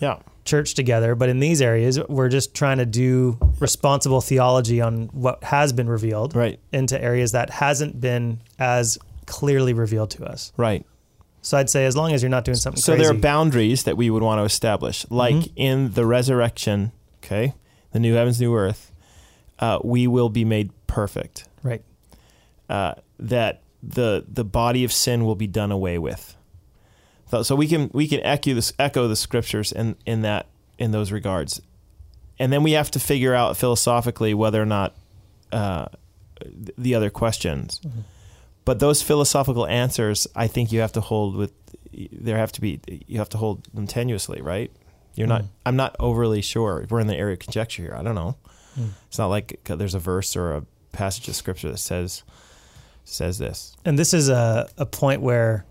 [0.00, 0.16] Yeah.
[0.44, 5.44] church together, but in these areas, we're just trying to do responsible theology on what
[5.44, 6.58] has been revealed Right.
[6.72, 10.52] into areas that hasn't been as clearly revealed to us.
[10.56, 10.84] Right.
[11.42, 13.84] So I'd say as long as you're not doing something So crazy, there are boundaries
[13.84, 15.50] that we would want to establish, like Mhm.
[15.56, 16.92] in the resurrection.
[17.24, 17.52] Okay,
[17.92, 18.90] the new heavens, new earth.
[19.58, 21.44] Uh, we will be made perfect.
[22.72, 26.34] Uh, that the the body of sin will be done away with.
[27.30, 30.46] So, so we can we can echo this echo the scriptures in in that
[30.78, 31.60] in those regards,
[32.38, 34.96] and then we have to figure out philosophically whether or not
[35.52, 35.86] uh,
[36.78, 37.78] the other questions.
[38.64, 41.52] But those philosophical answers, I think you have to hold with.
[41.92, 44.72] There have to be you have to hold them tenuously, right?
[45.14, 45.42] You're not.
[45.42, 45.48] Mm.
[45.66, 46.86] I'm not overly sure.
[46.88, 47.94] We're in the area of conjecture here.
[47.94, 48.36] I don't know.
[48.80, 48.92] Mm.
[49.08, 52.22] It's not like there's a verse or a passage of scripture that says
[53.04, 53.74] says this.
[53.84, 55.64] And this is a, a point where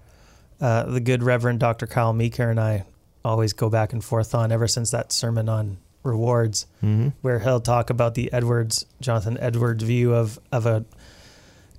[0.60, 1.88] uh, the good Reverend Dr.
[1.88, 2.86] Kyle Meeker and I
[3.26, 7.10] always go back and forth on ever since that sermon on rewards, Mm-hmm.
[7.22, 10.84] where he'll talk about the Edwards, Jonathan Edwards view of, of a,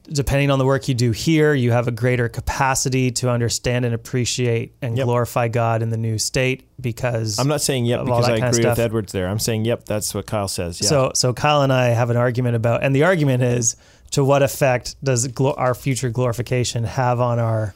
[0.08, 3.94] depending on the work you do here, you have a greater capacity to understand and
[3.94, 5.04] appreciate and Yep.
[5.06, 8.78] glorify God in the new state because I'm not saying yep because I agree with.
[8.78, 9.28] Edwards there.
[9.28, 9.84] I'm saying yep.
[9.84, 10.80] That's what Kyle says.
[10.80, 10.88] Yeah.
[10.88, 13.76] So, so Kyle and I have an argument about, and the argument is
[14.12, 17.74] to what effect does our future glorification have on our,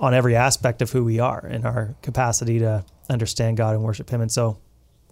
[0.00, 4.08] on every aspect of who we are and our capacity to understand God and worship
[4.10, 4.20] Him.
[4.20, 4.58] And so,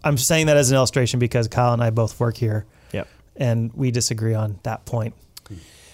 [0.04, 3.06] I'm saying that as an illustration because Kyle and I both work here, Yep.
[3.36, 5.14] and we disagree on that point.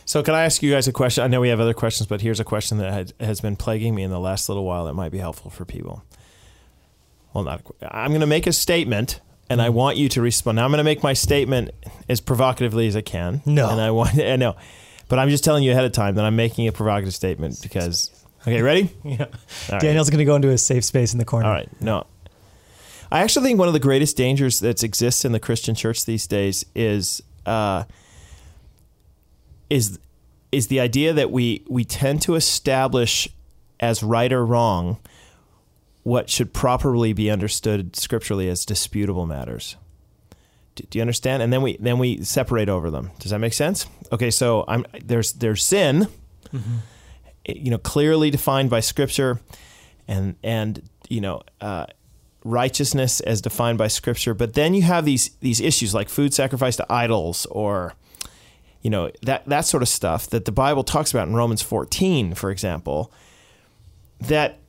[0.06, 1.22] So can I ask you guys a question?
[1.22, 3.94] I know we have other questions, but here's a question that had, has been plaguing
[3.94, 6.02] me in the last little while that might be helpful for people.
[7.34, 7.60] Well, not.
[7.82, 10.56] I'm going to make a statement, and I want you to respond.
[10.56, 11.70] Now I'm going to make my statement
[12.08, 13.42] as provocatively as I can.
[13.46, 13.68] No.
[13.70, 14.18] and I want.
[14.20, 14.56] I know,
[15.08, 18.10] but I'm just telling you ahead of time that I'm making a provocative statement because.
[18.42, 18.90] Okay, ready?
[19.04, 19.28] Yeah, All
[19.72, 19.80] right.
[19.80, 21.46] Daniel's going to go into a safe space in the corner.
[21.48, 21.68] All right.
[21.80, 22.06] No.
[23.10, 26.26] I actually think one of the greatest dangers that exists in the Christian church these
[26.26, 27.84] days is uh,
[29.70, 29.98] is
[30.52, 33.28] is the idea that we we tend to establish
[33.80, 34.98] as right or wrong
[36.08, 39.76] what should properly be understood scripturally as disputable matters.
[40.74, 41.42] Do, do you understand?
[41.42, 43.10] And then we then we separate over them.
[43.18, 43.86] Does that make sense?
[44.10, 46.08] Okay, so I'm there's there's sin,
[47.46, 49.40] you know, clearly defined by scripture,
[50.06, 51.42] and and you know.
[51.60, 51.86] Uh,
[52.44, 56.76] righteousness as defined by scripture but then you have these these issues like food sacrifice
[56.76, 57.94] to idols or
[58.80, 62.34] you know that that sort of stuff that the Bible talks about in Romans 14,
[62.34, 63.12] for example,
[64.20, 64.60] that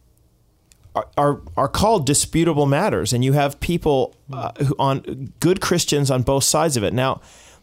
[1.18, 6.24] are are, called disputable matters, and you have people uh, who on good Christians on
[6.24, 6.94] both sides of it.
[6.94, 7.22] Now,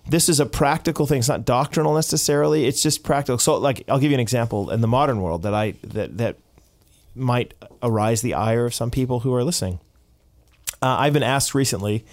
[0.09, 2.67] this is a practical thing; it's not doctrinal necessarily.
[2.67, 3.39] It's just practical.
[3.39, 6.37] So, like, I'll give you an example in the modern world that I that that
[7.15, 9.81] might arise the ire of some people who are listening.
[10.83, 12.05] Uh, I've been asked recently,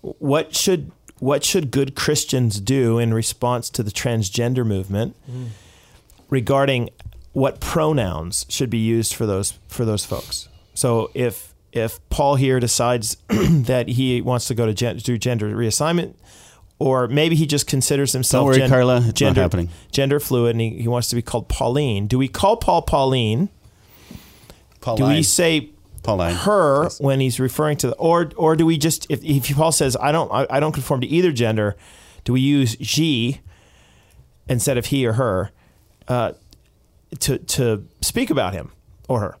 [0.00, 5.16] what should what should good Christians do in response to the transgender movement
[6.30, 6.90] regarding
[7.32, 10.48] what pronouns should be used for those for those folks?
[10.74, 15.54] So if if Paul here decides that he wants to go to gen- do gender
[15.54, 16.14] reassignment,
[16.78, 19.68] or maybe he just considers himself Don't worry, Carla, it's not gender, happening.
[19.92, 22.06] gender fluid and he, he wants to be called Pauline.
[22.06, 23.50] Do we call Paul Pauline?
[24.80, 25.10] Pauline.
[25.10, 25.70] Do we say
[26.02, 26.34] Pauline.
[26.34, 27.00] her Yes.
[27.00, 30.12] when he's referring to the, or or do we just if, if Paul says I
[30.12, 31.76] don't I, I don't conform to either gender,
[32.24, 33.40] do we use she
[34.48, 35.50] instead of he or her
[36.06, 36.32] uh,
[37.20, 38.72] to to speak about him
[39.08, 39.36] or her?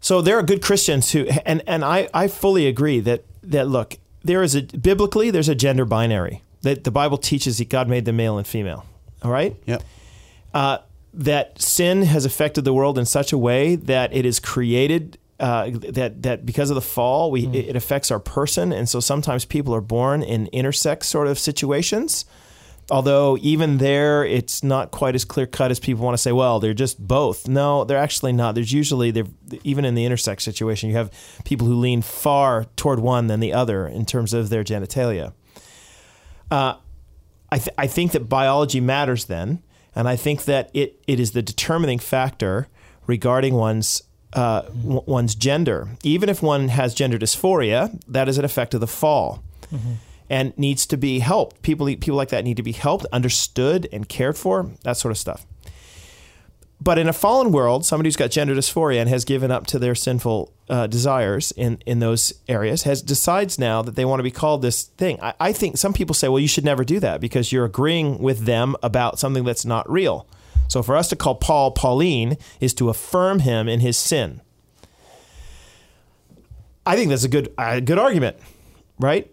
[0.00, 3.96] So there are good Christians who and and I I fully agree that that look
[4.22, 8.04] there is a biblically there's a gender binary that the Bible teaches that God made
[8.04, 8.84] them male and female.
[9.22, 9.82] All right Yep.
[10.52, 10.78] uh,
[11.14, 15.70] that sin has affected the world in such a way that it is created uh,
[15.72, 19.44] that that because of the fall, we it, it affects our person, and so sometimes
[19.44, 22.24] people are born in intersex sort of situations.
[22.90, 26.32] Although even there, it's not quite as clear cut as people want to say.
[26.32, 27.48] Well, they're just both.
[27.48, 28.54] No, they're actually not.
[28.54, 29.24] There's usually they're
[29.64, 31.10] even in the intersex situation, you have
[31.44, 35.32] people who lean far toward one than the other in terms of their genitalia.
[36.50, 39.62] I, th- I think that biology matters then,
[39.94, 42.68] and I think that it, it is the determining factor
[43.06, 45.88] regarding one's uh, w- one's gender.
[46.02, 49.42] Even if one has gender dysphoria, that is an effect of the fall,
[50.30, 51.62] and needs to be helped.
[51.62, 54.70] People people like that need to be helped, understood, and cared for.
[54.82, 55.46] That sort of stuff.
[56.80, 59.78] But in a fallen world, somebody who's got gender dysphoria and has given up to
[59.78, 64.24] their sinful uh, desires in, in those areas has decides now that they want to
[64.24, 65.18] be called this thing.
[65.22, 68.18] I, I think some people say, well, you should never do that because you're agreeing
[68.18, 70.26] with them about something that's not real.
[70.68, 74.42] So for us to call Paul Pauline is to affirm him in his sin.
[76.86, 78.36] I think that's a good a good argument,
[78.98, 79.32] right?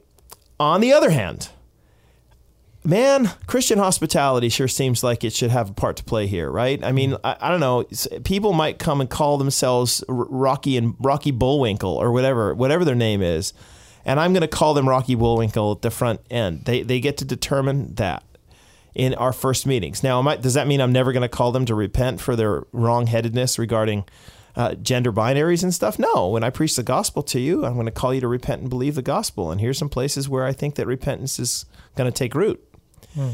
[0.61, 1.49] On the other hand,
[2.83, 6.83] man, Christian hospitality sure seems like it should have a part to play here, right?
[6.83, 7.85] I mean, I, I don't know.
[8.23, 13.23] People might come and call themselves Rocky and Rocky Bullwinkle or whatever, whatever their name
[13.23, 13.53] is,
[14.05, 16.65] and I'm going to call them Rocky Bullwinkle at the front end.
[16.65, 18.23] They they get to determine that
[18.93, 20.03] in our first meetings.
[20.03, 22.61] Now, I, does that mean I'm never going to call them to repent for their
[22.65, 24.05] wrongheadedness regarding?
[24.53, 25.97] Uh, gender binaries and stuff.
[25.97, 28.61] No, when I preach the gospel to you, I'm going to call you to repent
[28.61, 29.49] and believe the gospel.
[29.49, 32.61] And here's some places where I think that repentance is going to take root.
[33.13, 33.31] Hmm.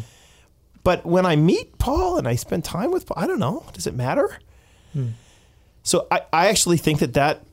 [0.83, 3.65] But when I meet Paul and I spend time with Paul, I don't know.
[3.73, 4.39] Does it matter?
[4.93, 5.09] Hmm.
[5.83, 7.43] So I, I actually think that that.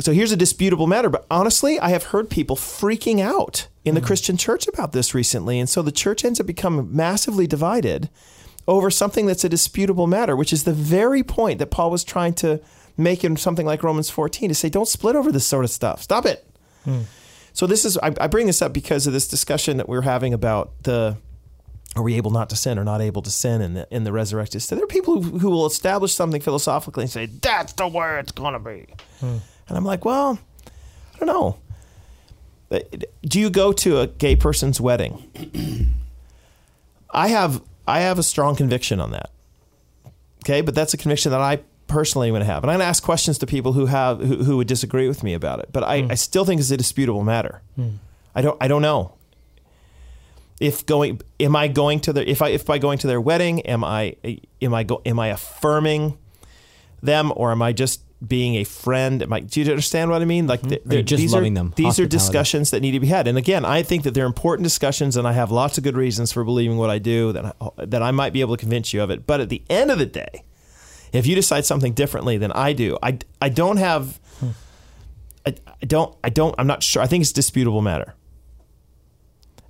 [0.00, 1.08] So here's a disputable matter.
[1.08, 4.06] But honestly, I have heard people freaking out in the hmm.
[4.06, 5.60] Christian church about this recently.
[5.60, 8.10] And so the church ends up becoming massively divided
[8.68, 12.34] over something that's a disputable matter, which is the very point that Paul was trying
[12.34, 12.60] to
[12.96, 16.02] make in something like Romans 14 to say, don't split over this sort of stuff.
[16.02, 16.46] Stop it.
[16.84, 17.02] Hmm.
[17.52, 20.32] So this is I, I bring this up because of this discussion that we're having
[20.32, 21.16] about the
[21.94, 24.12] are we able not to sin or not able to sin in the in the
[24.12, 24.76] resurrected state?
[24.76, 28.32] There are people who, who will establish something philosophically and say that's the way it's
[28.32, 28.86] gonna be,
[29.20, 29.36] hmm.
[29.68, 30.38] and I'm like, well,
[31.14, 31.58] I don't know.
[33.22, 35.30] Do you go to a gay person's wedding?
[37.10, 39.30] I have I have a strong conviction on that.
[40.42, 41.60] Okay, but that's a conviction that I
[41.92, 44.20] personally am going to have, and I'm going to ask questions to people who have
[44.20, 45.68] who, who would disagree with me about it.
[45.72, 46.10] But I, hmm.
[46.10, 47.62] I still think it's a disputable matter.
[47.76, 47.90] Hmm.
[48.34, 49.14] I don't I don't know
[50.60, 53.60] if going am I going to their if I if by going to their wedding
[53.62, 54.16] am I
[54.60, 56.16] am I go am I affirming
[57.02, 59.22] them or am I just being a friend?
[59.22, 60.46] Am I, do you understand what I mean?
[60.46, 60.68] Like hmm.
[60.68, 61.72] th- Are just these loving are, them?
[61.76, 63.26] These are discussions that need to be had.
[63.26, 66.32] And again, I think that they're important discussions, and I have lots of good reasons
[66.32, 69.02] for believing what I do that I, that I might be able to convince you
[69.02, 69.26] of it.
[69.26, 70.44] But at the end of the day,
[71.12, 74.18] if you decide something differently than I do, I, I don't have.
[75.44, 76.16] I, I don't.
[76.24, 76.54] I don't.
[76.58, 77.02] I'm not sure.
[77.02, 78.14] I think it's a disputable matter.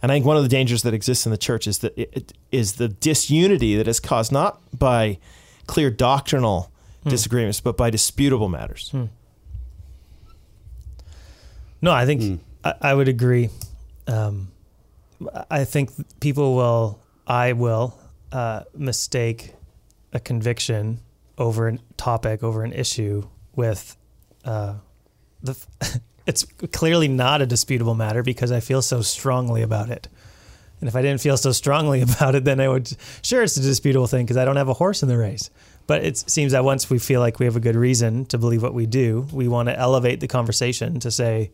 [0.03, 2.11] And I think one of the dangers that exists in the church is that it,
[2.13, 5.19] it is the disunity that is caused not by
[5.67, 6.73] clear doctrinal
[7.07, 8.93] disagreements, but by disputable matters.
[11.81, 13.51] No, I think I, I would agree.
[14.07, 14.51] Um,
[15.51, 17.99] I think people will, I will,
[18.33, 19.55] uh, mistake
[20.13, 20.99] a conviction
[21.39, 23.97] over a topic, over an issue with
[24.45, 24.75] uh,
[25.43, 25.57] the.
[26.27, 30.09] it's clearly not a disputable matter because I feel so strongly about it.
[30.81, 32.91] And if I didn't feel so strongly about it, then I would,
[33.23, 35.51] sure, it's a disputable thing because I don't have a horse in the race.
[35.87, 38.63] But it seems that once we feel like we have a good reason to believe
[38.63, 41.51] what we do, we want to elevate the conversation to say,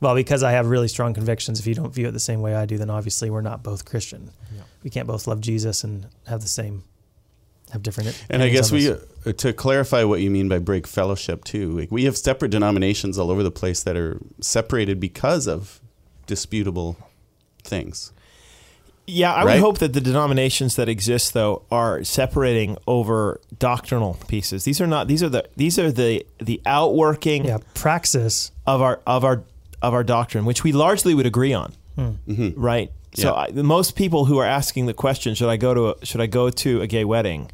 [0.00, 2.54] well, because I have really strong convictions, if you don't view it the same way
[2.54, 4.30] I do, then obviously we're not both Christian.
[4.82, 6.84] We can't both love Jesus and have the same,
[7.72, 8.24] have different.
[8.30, 8.96] And I guess we, uh,
[9.36, 13.30] to clarify what you mean by break fellowship too, like we have separate denominations all
[13.30, 15.80] over the place that are separated because of
[16.26, 16.96] disputable
[17.62, 18.12] things.
[19.06, 19.54] Yeah, I Right?
[19.54, 24.64] would hope that the denominations that exist though are separating over doctrinal pieces.
[24.64, 28.50] These are not these are the these are the the outworking yeah, praxis.
[28.66, 29.42] of our of our
[29.82, 31.74] of our doctrine, which we largely would agree on.
[32.56, 32.90] Right?
[33.14, 33.32] So Yeah.
[33.58, 36.26] I, most people who are asking the question, should I go to a, should I
[36.26, 37.50] go to a gay wedding?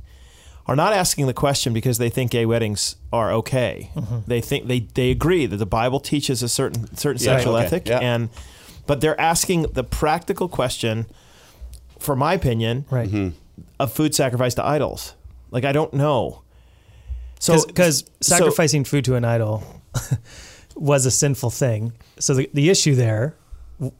[0.67, 3.91] Are not asking the question because they think gay weddings are okay.
[3.97, 4.19] Mm-hmm.
[4.27, 7.65] They think they, they agree that the Bible teaches a certain certain Yeah, sexual okay.
[7.67, 7.99] ethic Yeah.
[7.99, 8.29] and
[8.87, 11.07] but they're asking the practical question
[11.99, 13.09] for my opinion Right.
[13.09, 13.29] Mm-hmm.
[13.81, 15.15] of food sacrificed to idols.
[15.51, 16.43] Like I don't know.
[17.41, 19.65] So because so- sacrificing food to an idol
[20.77, 21.93] was a sinful thing.
[22.19, 23.35] So the, the issue there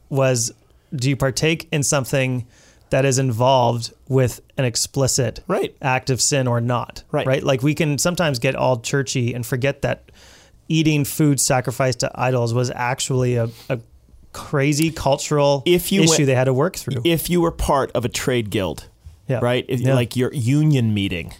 [0.09, 0.53] was
[0.95, 2.45] do you partake in something
[2.89, 5.75] that is involved with an explicit Right.
[5.81, 7.03] act of sin or not?
[7.11, 7.25] Right.
[7.25, 7.43] Right.
[7.43, 10.11] Like we can sometimes get all churchy and forget that
[10.67, 13.79] eating food sacrificed to idols was actually a, a
[14.33, 17.01] crazy cultural If you issue went- they had to work through.
[17.05, 18.87] if you were part of a trade guild,
[19.27, 19.39] Yeah.
[19.41, 19.65] right?
[19.67, 19.93] If, Yeah.
[19.95, 21.33] Like your union meeting,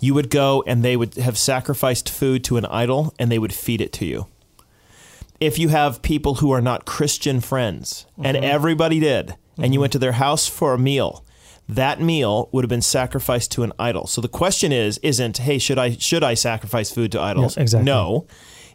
[0.00, 3.52] you would go and they would have sacrificed food to an idol and they would
[3.52, 4.26] feed it to you.
[5.40, 8.44] If you have people who are not Christian friends and mm-hmm.
[8.44, 9.80] everybody did, and you mm-hmm.
[9.82, 11.24] went to their house for a meal,
[11.68, 14.06] that meal would have been sacrificed to an idol.
[14.06, 17.56] So the question is, isn't, hey, should I should I sacrifice food to idols?
[17.56, 17.84] Exactly.
[17.84, 18.26] No.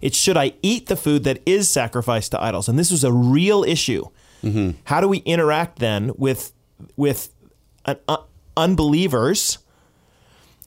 [0.02, 2.68] It's should I eat the food that is sacrificed to idols?
[2.68, 4.06] And this was a real issue.
[4.44, 4.72] Mm-hmm.
[4.86, 6.52] How do we interact then with
[6.96, 7.30] with
[7.86, 8.18] an, uh,
[8.58, 9.60] unbelievers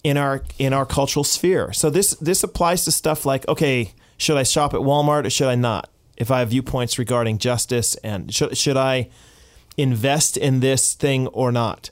[0.02, 1.72] in our in our cultural sphere?
[1.72, 5.48] So this this applies to stuff like okay, should I shop at Walmart or should
[5.48, 5.90] I not?
[6.16, 9.09] If I have viewpoints regarding justice and should should I
[9.77, 11.90] invest in this thing or not?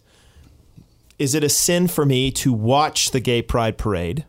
[1.18, 4.24] Is it a sin for me to watch the gay pride parade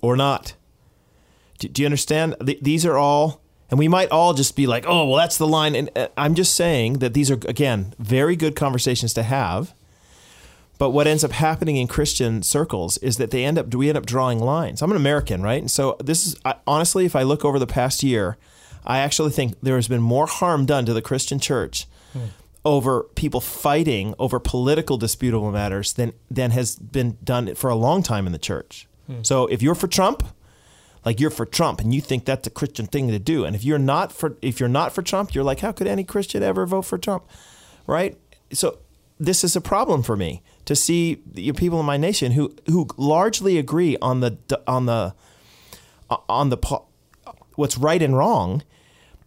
[0.00, 0.54] or not?
[1.58, 2.36] Do, do you understand?
[2.44, 5.46] Th- these are all, and we might all just be like, oh, well, that's the
[5.46, 5.74] line.
[5.74, 9.74] And uh, I'm just saying that these are, again, very good conversations to have.
[10.78, 13.96] But what ends up happening in Christian circles is that they end up, we end
[13.96, 14.82] up drawing lines.
[14.82, 15.60] I'm an American, right?
[15.60, 18.36] And so this is, I, honestly, if I look over the past year,
[18.84, 22.26] I actually think there has been more harm done to the Christian church hmm.
[22.64, 28.02] over people fighting over political disputable matters than, than has been done for a long
[28.02, 28.86] time in the church.
[29.06, 29.22] Hmm.
[29.22, 30.22] So if you're for Trump,
[31.06, 33.44] like you're for Trump and you think that's a Christian thing to do.
[33.44, 36.02] And if you're not for if you're not for Trump, you're like, how could any
[36.02, 37.24] Christian ever vote for Trump?
[37.86, 38.18] Right?
[38.52, 38.78] So
[39.18, 42.86] this is a problem for me to see the people in my nation who who
[42.96, 45.14] largely agree on the on the
[46.10, 46.58] uh, on the
[47.54, 48.62] what's right and wrong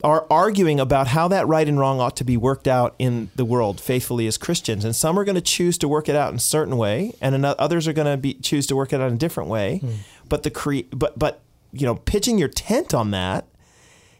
[0.03, 3.43] are arguing about how that right and wrong ought to be worked out in the
[3.43, 4.85] world faithfully as Christians.
[4.85, 7.45] And some are going to choose to work it out in a certain way, and
[7.45, 9.79] others are going to be choose to work it out in a different way.
[9.79, 9.91] Hmm.
[10.27, 11.41] But the cre- but but
[11.73, 13.47] you know, pitching your tent on that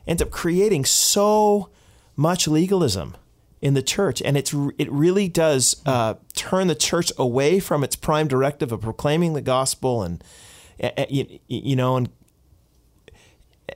[0.06, 1.70] ends up creating so
[2.16, 3.16] much legalism
[3.62, 7.96] in the church, and it's it really does uh, turn the church away from its
[7.96, 10.24] prime directive of proclaiming the gospel and
[11.10, 12.10] you, you know and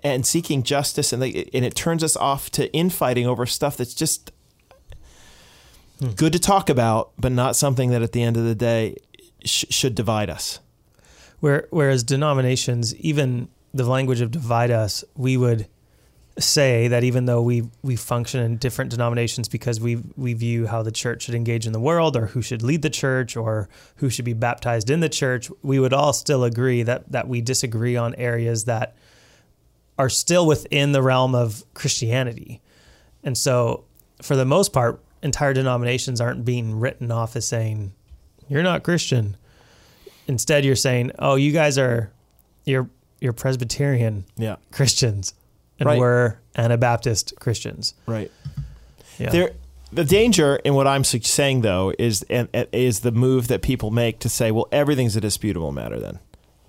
[0.01, 4.31] and seeking justice, and, and it turns us off to infighting over stuff that's just
[6.15, 8.97] good to talk about, but not something that at the end of the day
[9.45, 10.59] sh- should divide us.
[11.39, 15.67] Where, whereas denominations, even the language of divide us, we would
[16.39, 20.81] say that even though we we function in different denominations because we we view how
[20.81, 24.09] the church should engage in the world or who should lead the church or who
[24.09, 27.95] should be baptized in the church, we would all still agree that that we disagree
[27.95, 28.95] on areas that
[29.99, 32.61] are still within the realm of Christianity.
[33.23, 33.83] And so
[34.21, 37.93] for the most part, entire denominations aren't being written off as saying,
[38.47, 39.37] You're not Christian.
[40.27, 42.11] Instead you're saying, Oh, you guys are
[42.65, 42.89] you're
[43.21, 45.35] you're Presbyterian Yeah, Christians
[45.83, 45.99] and Right.
[45.99, 47.93] we're Anabaptist Christians.
[48.05, 48.31] right.
[49.19, 49.29] Yeah.
[49.29, 49.51] There,
[49.91, 54.19] the danger in what I'm saying though is and, is the move that people make
[54.19, 56.19] to say, well, everything's a disputable matter then,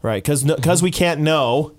[0.02, 0.22] right?
[0.22, 0.84] Because because mm-hmm.
[0.84, 1.74] we can't know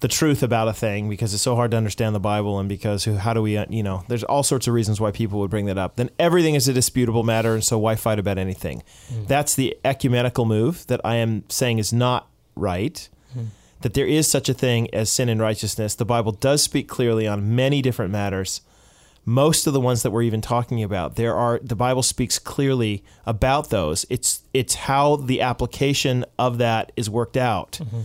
[0.00, 3.06] the truth about a thing because it's so hard to understand the Bible and because
[3.06, 5.66] how do we uh, you know there's all sorts of reasons why people would bring
[5.66, 5.96] that up.
[5.96, 8.82] Then everything is a disputable matter, and so why fight about anything?
[9.10, 9.26] Mm-hmm.
[9.26, 13.08] That's the ecumenical move that I am saying is not right.
[13.30, 13.46] Mm-hmm.
[13.82, 15.94] That there is such a thing as sin and righteousness.
[15.94, 18.62] The Bible does speak clearly on many different matters
[19.28, 23.02] most of the ones that we're even talking about, there are the Bible speaks clearly
[23.26, 24.06] about those.
[24.08, 28.02] It's it's how the application of that is worked out mm-hmm.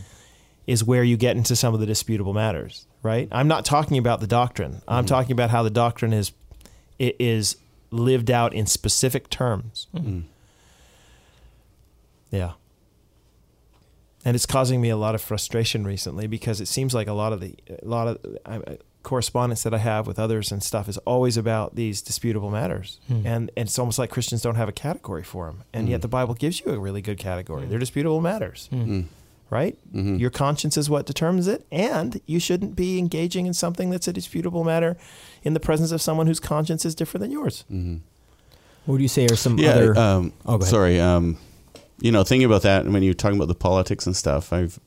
[0.65, 3.28] is where you get into some of the disputable matters, right?
[3.32, 4.82] I'm not talking about the doctrine.
[4.88, 5.13] I'm mm-hmm.
[5.13, 6.32] talking about how the doctrine is
[6.97, 7.55] it is
[7.91, 9.86] lived out in specific terms.
[9.95, 10.22] Mm-hmm.
[12.32, 12.53] Yeah.
[14.24, 17.34] And it's causing me a lot of frustration recently because it seems like a lot
[17.34, 20.88] of the a lot of I, I- correspondence that I have with others and stuff
[20.88, 23.26] is always about these disputable matters, hmm.
[23.26, 26.01] and, and it's almost like Christians don't have a category for them, and yet hmm.
[26.01, 27.63] the Bible gives you a really good category.
[27.63, 27.69] Hmm.
[27.72, 28.69] They're disputable matters,
[29.49, 29.76] right?
[29.93, 30.17] Mm-hmm.
[30.17, 34.13] Your conscience is what determines it, and you shouldn't be engaging in something that's a
[34.13, 34.97] disputable matter
[35.41, 37.63] in the presence of someone whose conscience is different than yours.
[37.72, 37.97] Mm-hmm.
[38.86, 39.72] What would you say are some Yeah.
[39.72, 39.97] other?
[39.97, 40.69] um, Oh, go ahead.
[40.72, 40.99] sorry.
[40.99, 41.38] Um,
[42.02, 44.80] you know, thinking about that, and when you're talking about the politics and stuff, I've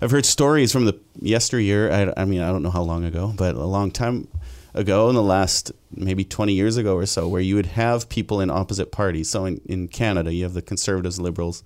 [0.00, 1.92] I've heard stories from the yesteryear.
[1.92, 4.28] I, I mean, I don't know how long ago, but a long time
[4.72, 8.40] ago, in the last maybe 20 years ago or so, where you would have people
[8.40, 9.30] in opposite parties.
[9.30, 11.62] So in, in Canada, you have the conservatives, liberals,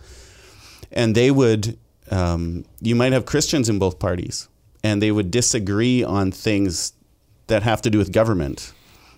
[0.90, 1.78] and they would.
[2.10, 4.48] Um, you might have Christians in both parties,
[4.82, 6.94] and they would disagree on things
[7.48, 8.72] that have to do with government,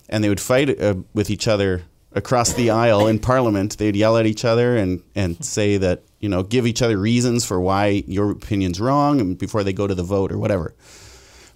[0.08, 3.78] and they would fight uh, with each other across the aisle in Parliament.
[3.78, 7.44] They'd yell at each other and and say that you know give each other reasons
[7.44, 10.74] for why your opinion's wrong, and before they go to the vote or whatever.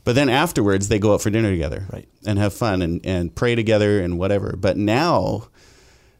[0.04, 2.06] But then afterwards, they go out for dinner together, Right.
[2.26, 4.54] and have fun and, and pray together and whatever.
[4.54, 5.48] But now,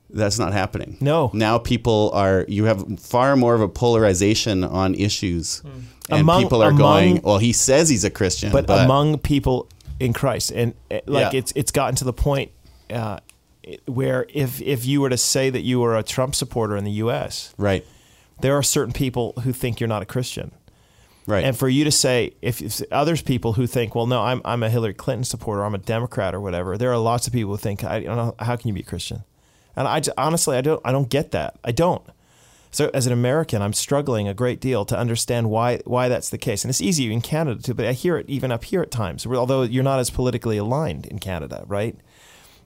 [0.08, 0.96] that's not happening.
[1.02, 1.30] No.
[1.34, 5.62] Now people are you have far more of a polarization on issues,
[6.10, 9.18] and Among- people are among- going, "Well, he says he's a Christian, but, but, among
[9.18, 9.68] people
[10.00, 11.38] in Christ, and uh, like Yeah.
[11.40, 12.50] it's it's gotten to the point
[12.90, 13.18] uh,
[13.86, 16.92] where if if you were to say that you were a Trump supporter in the
[16.92, 17.84] U.S., right,
[18.40, 20.52] there are certain people who think you're not a Christian,
[21.26, 24.40] right, and for you to say if, if others people who think, well, no, I'm
[24.44, 26.76] I'm a Hillary Clinton supporter, I'm a Democrat or whatever.
[26.76, 28.84] There are lots of people who think, I don't know, how can you be a
[28.84, 29.24] Christian?
[29.76, 31.58] And I j- honestly, I don't I don't get that.
[31.64, 32.02] I don't.
[32.70, 36.38] So as an American, I'm struggling a great deal to understand why why that's the
[36.38, 36.64] case.
[36.64, 39.24] And it's easy in Canada too, but I hear it even up here at times.
[39.26, 41.96] Although you're not as politically aligned in Canada, right?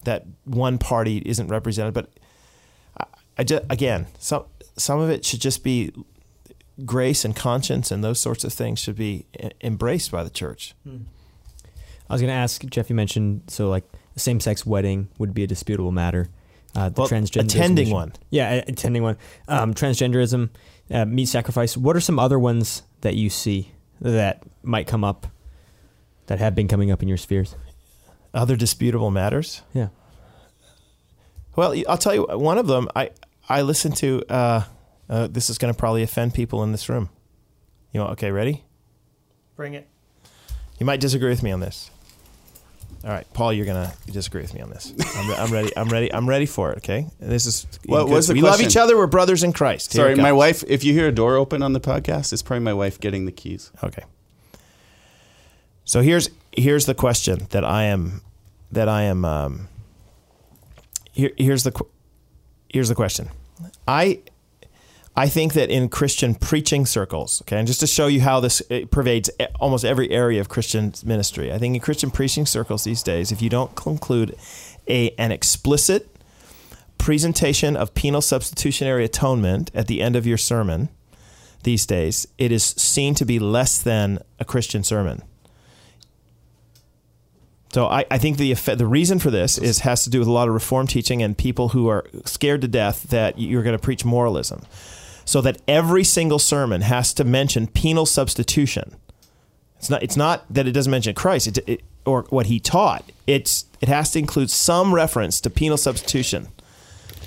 [0.05, 2.11] That one party isn't represented, but
[2.99, 3.05] I,
[3.39, 4.45] I just again, some
[4.77, 5.93] some of it should just be
[6.85, 9.27] grace and conscience and those sorts of things should be
[9.61, 10.75] embraced by the church.
[10.87, 12.89] I was going to ask Jeff.
[12.89, 13.85] You mentioned so like
[14.17, 16.29] a same-sex wedding would be a disputable matter.
[16.77, 18.13] Uh, the Well, transgenderism attending one.
[18.31, 19.17] Yeah, attending one.
[19.49, 20.51] Um, transgenderism,
[20.91, 21.77] uh, meat sacrifice.
[21.77, 25.27] What are some other ones that you see that might come up
[26.27, 27.57] that have been coming up in your spheres?
[28.39, 29.63] Other disputable matters.
[29.75, 29.89] Yeah.
[31.57, 32.89] Well, I'll tell you one of them.
[32.95, 33.11] I
[33.49, 34.23] I listened to.
[34.29, 34.63] Uh,
[35.11, 37.09] uh, this is going to probably offend people in this room.
[37.93, 38.31] You want okay?
[38.31, 38.63] Ready?
[39.57, 39.89] Bring it.
[40.79, 41.91] You might disagree with me on this.
[43.03, 44.93] All right, Paul, you're gonna disagree with me on this.
[45.17, 45.73] I'm, re- I'm ready.
[45.77, 46.13] I'm ready.
[46.15, 46.79] I'm ready for it.
[46.79, 47.07] Okay.
[47.19, 47.67] This is.
[47.87, 48.97] What was the we love each other.
[48.97, 49.95] We're brothers in Christ.
[49.95, 50.63] Here Sorry, my wife.
[50.69, 53.33] If you hear a door open on the podcast, it's probably my wife getting the
[53.33, 53.73] keys.
[53.83, 54.05] Okay.
[55.85, 58.21] So here's here's the question that I am
[58.73, 59.69] that I am um,
[61.13, 61.73] here here's the
[62.69, 63.29] here's the question.
[63.87, 64.21] I
[65.17, 68.63] I think that in Christian preaching circles, okay, and just to show you how this
[68.91, 73.03] pervades e- almost every area of Christian ministry, I think in Christian preaching circles these
[73.03, 74.37] days, if you don't conclude
[74.89, 76.09] a an explicit
[76.99, 80.89] presentation of penal substitutionary atonement at the end of your sermon
[81.65, 85.23] these days, it is seen to be less than a Christian sermon.
[87.73, 90.33] So I, I think the the reason for this is has to do with a
[90.33, 93.83] lot of reform teaching and people who are scared to death that you're going to
[93.83, 94.63] preach moralism.
[95.25, 98.97] So that every single sermon has to mention penal substitution.
[99.77, 103.05] It's not it's not that it doesn't mention Christ it, it, or what he taught.
[103.27, 106.49] It's it has to include some reference to penal substitution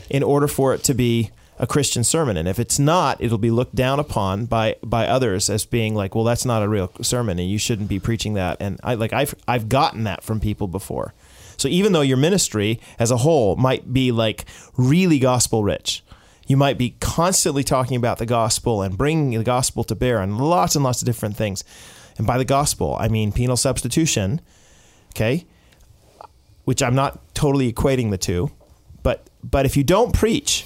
[0.10, 1.30] in order for it to be
[1.62, 2.38] a Christian sermon.
[2.38, 6.16] And if it's not, it'll be looked down upon by by others as being like,
[6.16, 8.58] well, that's not a real sermon, and you shouldn't be preaching that.
[8.60, 11.14] And I like I've I've gotten that from people before.
[11.58, 14.46] So even though your ministry as a whole might be like
[14.76, 16.04] really gospel rich,
[16.48, 20.40] you might be constantly talking about the gospel and bringing the gospel to bear on
[20.40, 21.64] lots and lots of different things.
[22.18, 24.42] And by the gospel, I mean penal substitution,
[25.12, 25.46] okay?
[26.66, 28.50] Which I'm not totally equating the two,
[29.04, 30.66] but but if you don't preach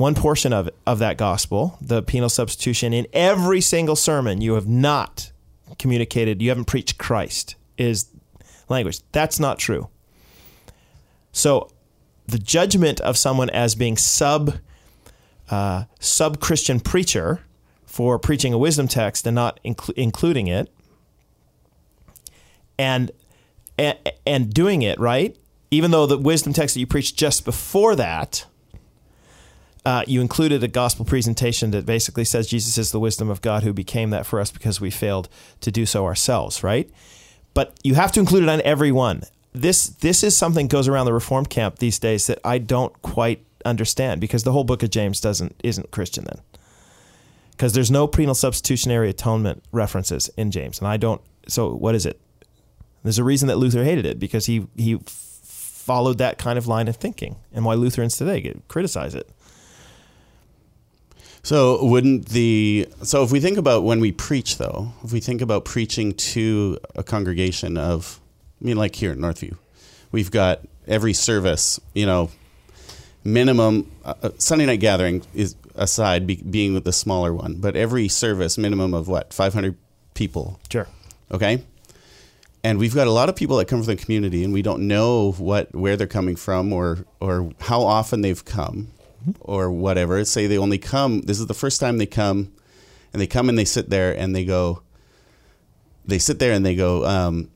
[0.00, 4.66] one portion of of that gospel, the penal substitution in every single sermon, you have
[4.66, 5.30] not
[5.78, 8.08] communicated, you haven't preached Christ is
[8.70, 9.00] language.
[9.12, 9.88] That's not true.
[11.32, 11.70] So
[12.26, 14.54] the judgment of someone as being sub
[15.50, 17.42] uh, sub Christian preacher
[17.84, 20.72] for preaching a wisdom text and not inclu- including it,
[22.78, 23.10] and,
[23.76, 25.36] and and doing it right
[25.70, 28.44] even though the wisdom text that you preached just before that,
[29.84, 33.62] uh, you included a gospel presentation that basically says Jesus is the wisdom of God
[33.62, 35.28] who became that for us because we failed
[35.60, 36.90] to do so ourselves, right?
[37.54, 39.22] But you have to include it on every one.
[39.52, 43.00] This this is something that goes around the Reformed camp these days that I don't
[43.02, 46.40] quite understand because the whole book of James doesn't isn't Christian then.
[47.52, 51.20] Because there's no penal substitutionary atonement references in James, and I don't.
[51.48, 52.20] So what is it?
[53.02, 56.86] There's a reason that Luther hated it because he he followed that kind of line
[56.86, 59.28] of thinking, and why Lutherans today get, criticize it.
[61.42, 65.40] So wouldn't the so if we think about when we preach though, if we think
[65.40, 68.20] about preaching to a congregation of
[68.60, 69.56] I mean like here at Northview,
[70.12, 72.30] we've got every service, you know,
[73.24, 77.74] minimum uh, uh, Sunday night gathering is aside be, being with the smaller one, but
[77.76, 79.76] every service minimum of what 500
[80.14, 80.86] people, Sure.
[81.32, 81.64] okay?
[82.62, 84.86] And we've got a lot of people that come from the community and we don't
[84.86, 88.88] know what where they're coming from or or how often they've come
[89.40, 90.24] or whatever.
[90.24, 91.22] Say they only come.
[91.22, 92.52] This is the first time they come,
[93.12, 94.82] and they come and they sit there and they go.
[96.06, 97.04] They sit there and they go.
[97.06, 97.50] Um,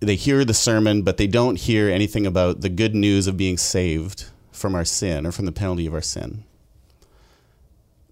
[0.00, 3.56] they hear the sermon, but they don't hear anything about the good news of being
[3.58, 6.44] saved from our sin or from the penalty of our sin.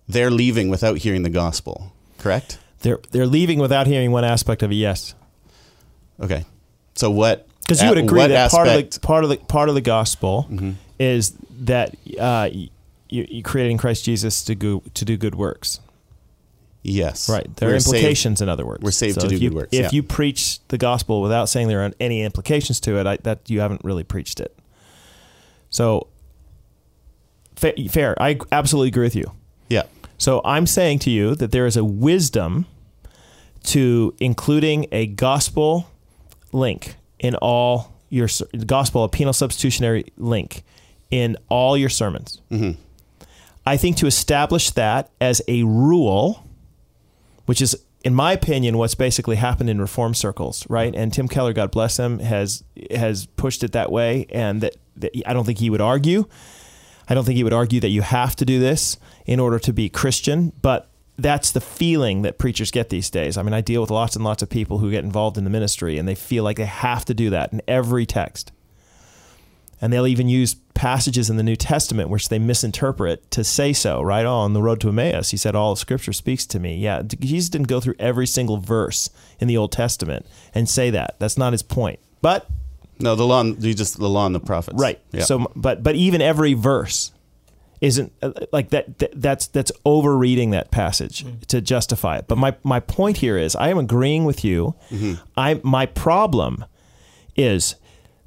[0.09, 1.93] They're leaving without hearing the gospel.
[2.19, 2.59] Correct.
[2.81, 4.77] They're they're leaving without hearing one aspect of it.
[4.77, 5.15] Yes,
[6.21, 6.45] Okay.
[6.95, 7.47] So what?
[7.61, 10.47] because you would agree that part of the part of the part of the gospel
[10.51, 10.75] Mhm.
[10.99, 12.69] Is that uh, you,
[13.09, 15.81] you created in Christ Jesus to go to do good works.
[16.83, 17.29] Yes.
[17.29, 17.55] Right.
[17.57, 18.83] There are We're saved- implications, in other words.
[18.83, 19.91] we're saved to if do you, good works, If yeah.
[19.93, 23.61] you preach the gospel without saying there are any implications to it, I, that you
[23.61, 24.57] haven't really preached it.
[25.71, 26.07] So,
[27.57, 28.21] fa- fair.
[28.23, 29.33] I absolutely agree with you.
[29.69, 29.83] Yeah.
[30.17, 32.67] So I'm saying to you that there is a wisdom
[33.65, 35.91] to including a gospel
[36.53, 38.29] link in all your
[38.67, 40.63] gospel, a penal substitutionary link
[41.11, 42.41] in all your sermons.
[42.49, 42.73] hmm
[43.67, 46.43] I think to establish that as a rule,
[47.45, 50.95] which is, in my opinion, what's basically happened in reform circles, right?
[50.95, 55.13] And Tim Keller, God bless him, has has pushed it that way, and that, that
[55.27, 56.25] I don't think he would argue.
[57.11, 58.97] I don't think he would argue that you have to do this
[59.27, 60.89] in order to be Christian, but
[61.19, 63.37] that's the feeling that preachers get these days.
[63.37, 65.51] I mean, I deal with lots and lots of people who get involved in the
[65.51, 68.51] ministry, and they feel like they have to do that in every text
[69.81, 74.01] and they'll even use passages in the New Testament which they misinterpret to say so.
[74.01, 76.77] Right Oh, on the road to Emmaus, he said, "All of Scripture speaks to me."
[76.77, 79.11] Yeah, Jesus didn't go through every single verse
[79.41, 81.17] in the Old Testament and say that.
[81.19, 81.99] That's not his point.
[82.23, 82.47] But
[83.01, 83.43] No, the law.
[83.45, 84.81] You just the law and the prophets.
[84.81, 85.01] right.
[85.13, 85.23] Yeah.
[85.25, 87.13] So, but but even every verse
[87.81, 89.13] isn't uh, like that, that.
[89.21, 92.25] That's that's overreading that passage to justify it.
[92.27, 94.75] But my my point here is, I am agreeing with you.
[95.37, 96.65] I my problem
[97.37, 97.77] is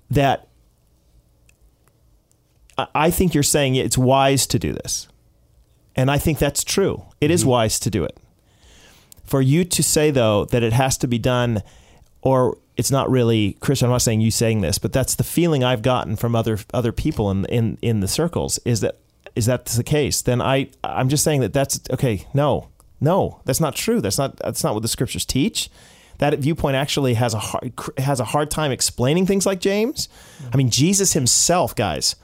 [0.10, 0.48] that
[2.94, 5.08] I- think you're saying it's wise to do this.
[5.96, 7.04] And I think that's true.
[7.20, 7.50] It is mm-hmm.
[7.52, 8.18] wise to do it.
[9.26, 11.64] For you to say, though, that it has to be done,
[12.22, 15.64] or it's not really Christian, I'm not saying you saying this, but that's the feeling
[15.64, 18.98] I've gotten from other other people in in, in the circles is that
[19.36, 20.22] is that the case?
[20.22, 22.28] Then I I'm just saying that that's okay.
[22.34, 22.70] No,
[23.00, 24.02] no, that's not true.
[24.02, 25.70] That's not that's not what the scriptures teach.
[26.18, 30.08] That viewpoint actually has a hard, has a hard time explaining things like James.
[30.08, 30.50] Mm-hmm.
[30.54, 32.16] I mean, Jesus himself, guys,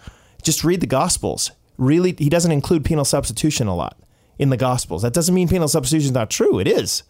[0.47, 1.51] just read the Gospels.
[1.77, 3.99] Really, he doesn't include penal substitution a lot
[4.39, 5.03] in the Gospels.
[5.03, 6.57] That doesn't mean penal substitution is not true.
[6.59, 7.03] It is.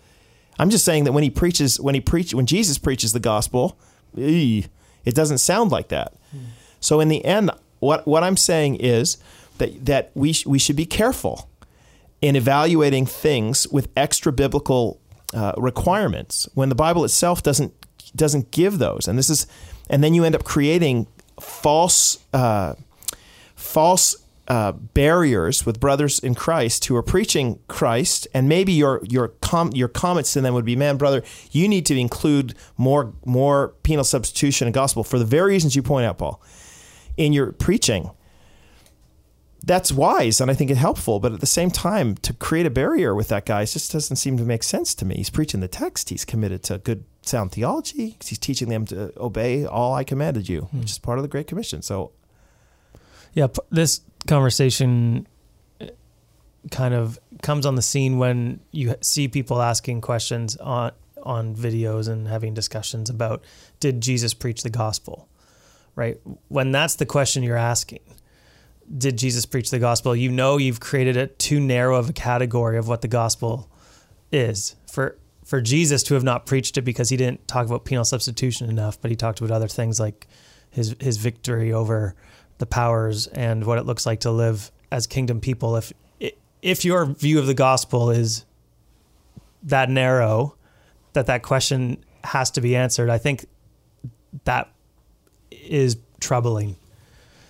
[0.59, 3.77] I'm just saying that when he preaches, when he preach, when Jesus preaches the gospel,
[4.15, 4.69] it
[5.13, 6.13] doesn't sound like that.
[6.79, 9.17] So in the end, what what I'm saying is
[9.59, 11.47] that that we sh- we should be careful
[12.21, 14.99] in evaluating things with extra biblical
[15.33, 17.71] uh, requirements when the Bible itself doesn't
[18.15, 19.07] doesn't give those.
[19.07, 19.45] And this is,
[19.89, 21.05] and then you end up creating
[21.39, 22.73] false uh,
[23.57, 24.15] false
[24.47, 29.73] uh, barriers with brothers in Christ who are preaching Christ, and maybe your your com-
[29.73, 34.05] your comments to them would be, "Man, brother, you need to include more more penal
[34.05, 36.41] substitution and gospel for the very reasons you point out, Paul,
[37.17, 38.11] in your preaching."
[39.65, 41.19] That's wise, and I think it helpful.
[41.19, 44.37] But at the same time, to create a barrier with that guy just doesn't seem
[44.37, 45.15] to make sense to me.
[45.15, 46.07] He's preaching the text.
[46.07, 48.15] He's committed to good, sound theology.
[48.23, 51.47] He's teaching them to obey all I commanded you, which is part of the Great
[51.47, 51.81] Commission.
[51.81, 52.13] So
[53.37, 55.27] Yeah, this conversation
[55.79, 55.85] uh,
[56.71, 62.09] kind of comes on the scene when you see people asking questions on on videos
[62.09, 63.43] and having discussions about
[63.79, 65.29] did Jesus preach the gospel?
[65.95, 66.19] Right?
[66.47, 67.99] When that's the question you're asking,
[68.97, 70.15] did Jesus preach the gospel?
[70.15, 73.69] You know you've created it too narrow of a category of what the gospel
[74.31, 74.75] is.
[74.91, 75.15] For
[75.45, 78.99] for Jesus to have not preached it because he didn't talk about penal substitution enough,
[78.99, 80.25] but he talked about other things like
[80.71, 82.15] his his victory over
[82.57, 85.75] the powers and what it looks like to live as kingdom people.
[85.75, 85.93] If
[86.61, 88.43] if your view of the gospel is
[89.63, 90.55] that narrow,
[91.13, 93.09] that that question has to be answered.
[93.09, 93.45] I think
[94.45, 94.69] that
[95.51, 96.75] is troubling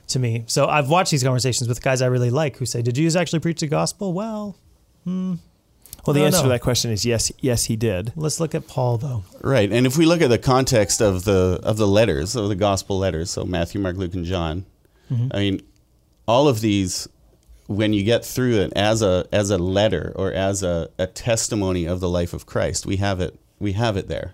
[0.08, 0.44] to me.
[0.48, 3.40] So I've watched these conversations with guys I really like who say, "Did Jesus actually
[3.40, 4.58] preach the gospel?" Well,
[5.04, 5.36] hmm,
[6.06, 7.32] Well, the I don't answer to that question is yes.
[7.40, 8.14] Yes, he did.
[8.16, 9.24] let's look at Paul though.
[9.42, 12.56] Right, and if we look at the context of the of the letters, of the
[12.56, 14.66] gospel letters, so Matthew, Mark, Luke, and John,
[15.10, 15.62] I mean,
[16.28, 17.08] all of these,
[17.68, 21.86] when you get through it as a as a letter or as a, a testimony
[21.86, 24.34] of the life of Christ, we have it we have it there.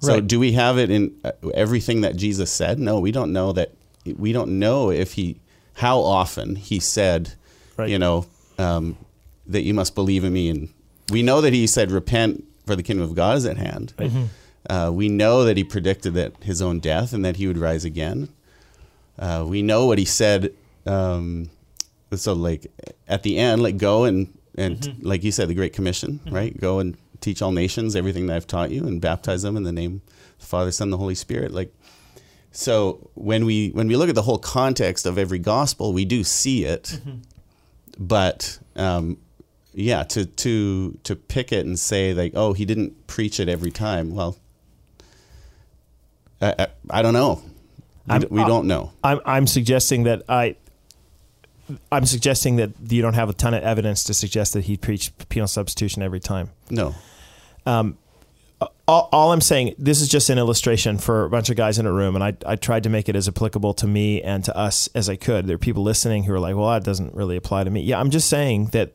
[0.00, 0.26] So, Right.
[0.26, 2.78] do we have it in uh, everything that Jesus said?
[2.78, 3.72] No, we don't know that.
[4.16, 5.36] We don't know if he
[5.74, 7.34] how often he said,
[7.76, 7.88] Right.
[7.90, 8.26] you know,
[8.58, 8.96] um,
[9.46, 10.68] that you must believe in me, and
[11.10, 13.92] we know that he said, "Repent, for the kingdom of God is at hand."
[14.70, 17.84] Uh, we know that he predicted that his own death and that he would rise
[17.84, 18.28] again.
[19.18, 20.54] Uh, we know what he said.
[20.86, 21.50] Um,
[22.14, 22.70] so, like
[23.06, 26.58] at the end, like go and and like you said, the Great Commission, right?
[26.58, 29.72] Go and teach all nations everything that I've taught you, and baptize them in the
[29.72, 30.02] name
[30.34, 31.52] of the Father, Son, and the Holy Spirit.
[31.52, 31.74] Like,
[32.52, 36.24] so when we when we look at the whole context of every gospel, we do
[36.24, 37.00] see it,
[37.98, 39.18] but um,
[39.74, 43.70] yeah, to to to pick it and say like, oh, he didn't preach it every
[43.70, 44.14] time.
[44.14, 44.36] Well,
[46.40, 47.42] I, I, I don't know.
[48.08, 48.92] We, I'm- we don't know.
[49.04, 50.56] I'm I'm suggesting that I.
[51.92, 55.28] I'm suggesting that you don't have a ton of evidence to suggest that he preached
[55.28, 56.48] penal substitution every time.
[56.70, 56.94] No.
[57.66, 61.84] all, all I'm saying, this is just an illustration for a bunch of guys in
[61.84, 64.56] a room, and I, I tried to make it as applicable to me and to
[64.56, 65.46] us as I could.
[65.46, 67.82] There are people listening who are like, well, that doesn't really apply to me.
[67.82, 68.94] Yeah, I'm just saying that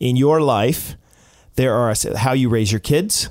[0.00, 0.96] in your life,
[1.54, 3.30] there are how you raise your kids,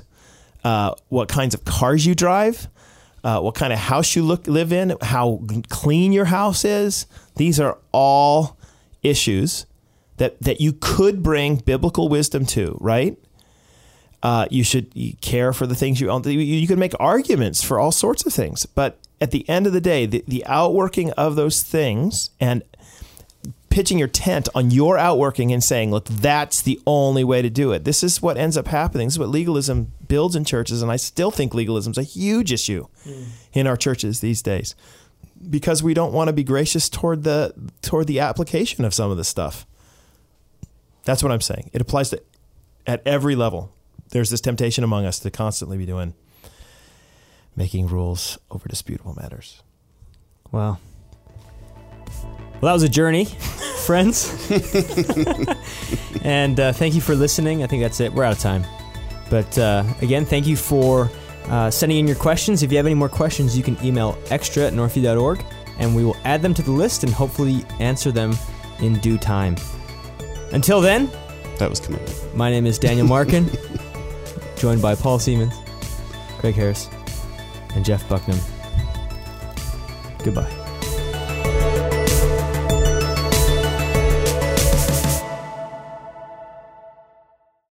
[0.64, 2.66] uh, what kinds of cars you drive,
[3.24, 7.06] uh, what kind of house you look live in, how clean your house is.
[7.36, 8.58] These are all
[9.02, 9.66] issues
[10.18, 13.18] that that you could bring biblical wisdom to, right?
[14.22, 16.22] Uh, you should care for the things you own.
[16.24, 19.72] You, you can make arguments for all sorts of things, but at the end of
[19.72, 22.62] the day, the, the outworking of those things and
[23.74, 27.72] pitching your tent on your outworking and saying, look, that's the only way to do
[27.72, 27.82] it.
[27.82, 29.08] This is what ends up happening.
[29.08, 32.52] This is what legalism builds in churches, and I still think legalism is a huge
[32.52, 33.24] issue hmm.
[33.52, 34.76] in our churches these days
[35.50, 37.52] because we don't want to be gracious toward the
[37.82, 39.66] toward the application of some of this stuff.
[41.02, 41.70] That's what I'm saying.
[41.72, 42.22] It applies to
[42.86, 43.72] at every level.
[44.10, 46.14] There's this temptation among us to constantly be doing
[47.56, 49.64] making rules over disputable matters.
[50.52, 50.78] Wow.
[52.64, 53.26] Well, that was a journey,
[53.84, 54.50] friends.
[56.22, 57.62] and uh, thank you for listening.
[57.62, 58.10] I think that's it.
[58.10, 58.64] We're out of time.
[59.28, 61.10] But uh, again, thank you for
[61.48, 62.62] uh, sending in your questions.
[62.62, 65.44] If you have any more questions, you can email extra at northview.org
[65.78, 68.34] and we will add them to the list and hopefully answer them
[68.78, 69.56] in due time.
[70.52, 71.10] Until then,
[71.58, 72.34] That was commitment.
[72.34, 73.46] my name is Daniel Markin,
[74.56, 75.52] joined by Paul Siemens,
[76.38, 76.88] Craig Harris,
[77.74, 78.40] and Jeff Bucknam.
[80.24, 80.63] Goodbye.